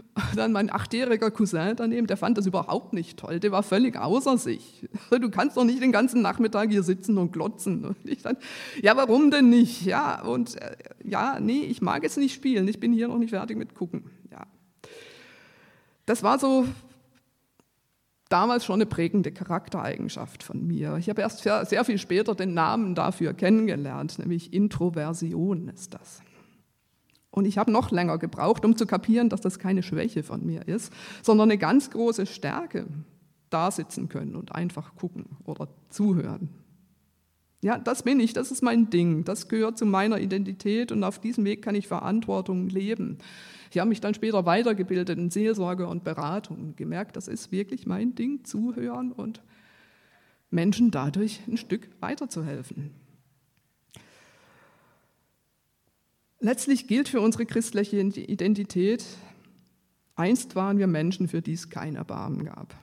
Dann 0.35 0.51
mein 0.51 0.71
achtjähriger 0.71 1.31
Cousin 1.31 1.75
daneben, 1.75 2.07
der 2.07 2.17
fand 2.17 2.37
das 2.37 2.45
überhaupt 2.45 2.93
nicht 2.93 3.17
toll, 3.17 3.39
der 3.39 3.51
war 3.51 3.63
völlig 3.63 3.97
außer 3.97 4.37
sich. 4.37 4.87
Du 5.09 5.29
kannst 5.29 5.57
doch 5.57 5.63
nicht 5.63 5.81
den 5.81 5.91
ganzen 5.91 6.21
Nachmittag 6.21 6.69
hier 6.69 6.83
sitzen 6.83 7.17
und 7.17 7.31
glotzen. 7.31 7.85
Und 7.93 7.97
ich 8.03 8.21
dann, 8.23 8.37
ja, 8.81 8.97
warum 8.97 9.31
denn 9.31 9.49
nicht? 9.49 9.83
Ja, 9.85 10.21
und 10.21 10.59
äh, 10.61 10.75
ja, 11.03 11.39
nee, 11.39 11.61
ich 11.61 11.81
mag 11.81 12.03
es 12.03 12.17
nicht 12.17 12.33
spielen, 12.33 12.67
ich 12.67 12.79
bin 12.79 12.93
hier 12.93 13.07
noch 13.07 13.17
nicht 13.17 13.29
fertig 13.29 13.57
mit 13.57 13.75
gucken. 13.75 14.09
Ja, 14.31 14.45
das 16.05 16.23
war 16.23 16.39
so 16.39 16.65
damals 18.29 18.65
schon 18.65 18.75
eine 18.75 18.85
prägende 18.85 19.31
Charaktereigenschaft 19.31 20.43
von 20.43 20.65
mir. 20.65 20.97
Ich 20.97 21.09
habe 21.09 21.21
erst 21.21 21.43
sehr 21.43 21.85
viel 21.85 21.99
später 21.99 22.33
den 22.33 22.53
Namen 22.53 22.95
dafür 22.95 23.33
kennengelernt, 23.33 24.17
nämlich 24.17 24.53
Introversion 24.53 25.69
ist 25.69 25.93
das. 25.93 26.21
Und 27.33 27.45
ich 27.45 27.57
habe 27.57 27.71
noch 27.71 27.89
länger 27.89 28.19
gebraucht, 28.19 28.63
um 28.63 28.77
zu 28.77 28.85
kapieren, 28.85 29.27
dass 29.27 29.41
das 29.41 29.57
keine 29.57 29.81
Schwäche 29.81 30.21
von 30.21 30.45
mir 30.45 30.67
ist, 30.67 30.93
sondern 31.23 31.49
eine 31.49 31.57
ganz 31.57 31.89
große 31.89 32.27
Stärke, 32.27 32.85
da 33.49 33.71
sitzen 33.71 34.07
können 34.07 34.35
und 34.35 34.53
einfach 34.53 34.95
gucken 34.95 35.25
oder 35.43 35.67
zuhören. 35.89 36.49
Ja, 37.63 37.79
das 37.79 38.03
bin 38.03 38.19
ich, 38.19 38.33
das 38.33 38.51
ist 38.51 38.61
mein 38.61 38.91
Ding, 38.91 39.23
das 39.23 39.47
gehört 39.47 39.79
zu 39.79 39.87
meiner 39.87 40.19
Identität 40.19 40.91
und 40.91 41.03
auf 41.03 41.17
diesem 41.17 41.43
Weg 41.45 41.63
kann 41.63 41.73
ich 41.73 41.87
Verantwortung 41.87 42.69
leben. 42.69 43.17
Ich 43.71 43.79
habe 43.79 43.89
mich 43.89 43.99
dann 43.99 44.13
später 44.13 44.45
weitergebildet 44.45 45.17
in 45.17 45.31
Seelsorge 45.31 45.87
und 45.87 46.03
Beratung 46.03 46.59
und 46.59 46.77
gemerkt, 46.77 47.15
das 47.15 47.27
ist 47.27 47.51
wirklich 47.51 47.87
mein 47.87 48.13
Ding, 48.13 48.43
zuhören 48.43 49.11
und 49.11 49.41
Menschen 50.51 50.91
dadurch 50.91 51.41
ein 51.47 51.57
Stück 51.57 51.89
weiterzuhelfen. 51.99 52.91
Letztlich 56.43 56.87
gilt 56.87 57.09
für 57.09 57.21
unsere 57.21 57.47
christliche 57.47 57.97
Identität, 57.97 59.03
einst 60.15 60.55
waren 60.55 60.77
wir 60.77 60.85
Menschen, 60.85 61.27
für 61.27 61.41
die 61.41 61.53
es 61.53 61.69
kein 61.69 61.95
Erbarmen 61.95 62.45
gab 62.45 62.75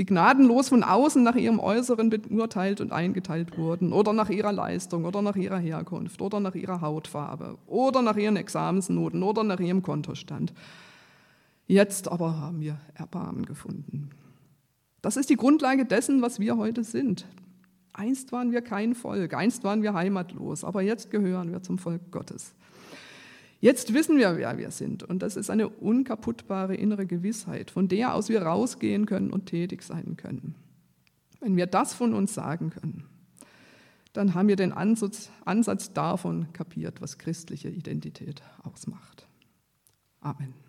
die 0.00 0.06
gnadenlos 0.06 0.70
von 0.70 0.82
außen 0.82 1.22
nach 1.22 1.34
ihrem 1.34 1.60
Äußeren 1.60 2.08
beurteilt 2.08 2.80
und 2.80 2.90
eingeteilt 2.90 3.58
wurden 3.58 3.92
oder 3.92 4.14
nach 4.14 4.30
ihrer 4.30 4.50
Leistung 4.50 5.04
oder 5.04 5.20
nach 5.20 5.36
ihrer 5.36 5.58
Herkunft 5.58 6.22
oder 6.22 6.40
nach 6.40 6.54
ihrer 6.54 6.80
Hautfarbe 6.80 7.58
oder 7.66 8.00
nach 8.00 8.16
ihren 8.16 8.36
Examensnoten 8.36 9.22
oder 9.22 9.44
nach 9.44 9.60
ihrem 9.60 9.82
Kontostand. 9.82 10.54
Jetzt 11.66 12.08
aber 12.08 12.38
haben 12.38 12.62
wir 12.62 12.78
Erbarmen 12.94 13.44
gefunden. 13.44 14.08
Das 15.02 15.18
ist 15.18 15.28
die 15.28 15.36
Grundlage 15.36 15.84
dessen, 15.84 16.22
was 16.22 16.40
wir 16.40 16.56
heute 16.56 16.82
sind. 16.82 17.26
Einst 17.92 18.32
waren 18.32 18.52
wir 18.52 18.62
kein 18.62 18.94
Volk, 18.94 19.34
einst 19.34 19.64
waren 19.64 19.82
wir 19.82 19.92
heimatlos, 19.92 20.64
aber 20.64 20.80
jetzt 20.80 21.10
gehören 21.10 21.52
wir 21.52 21.62
zum 21.62 21.76
Volk 21.76 22.10
Gottes. 22.10 22.54
Jetzt 23.60 23.92
wissen 23.92 24.16
wir, 24.16 24.38
wer 24.38 24.56
wir 24.56 24.70
sind. 24.70 25.02
Und 25.02 25.22
das 25.22 25.36
ist 25.36 25.50
eine 25.50 25.68
unkaputtbare 25.68 26.74
innere 26.74 27.06
Gewissheit, 27.06 27.70
von 27.70 27.88
der 27.88 28.14
aus 28.14 28.30
wir 28.30 28.42
rausgehen 28.42 29.06
können 29.06 29.30
und 29.30 29.46
tätig 29.46 29.82
sein 29.82 30.16
können. 30.16 30.54
Wenn 31.40 31.56
wir 31.56 31.66
das 31.66 31.92
von 31.92 32.14
uns 32.14 32.34
sagen 32.34 32.70
können, 32.70 33.04
dann 34.12 34.34
haben 34.34 34.48
wir 34.48 34.56
den 34.56 34.72
Ansatz, 34.72 35.30
Ansatz 35.44 35.92
davon 35.92 36.52
kapiert, 36.52 37.00
was 37.00 37.18
christliche 37.18 37.68
Identität 37.68 38.42
ausmacht. 38.62 39.28
Amen. 40.20 40.54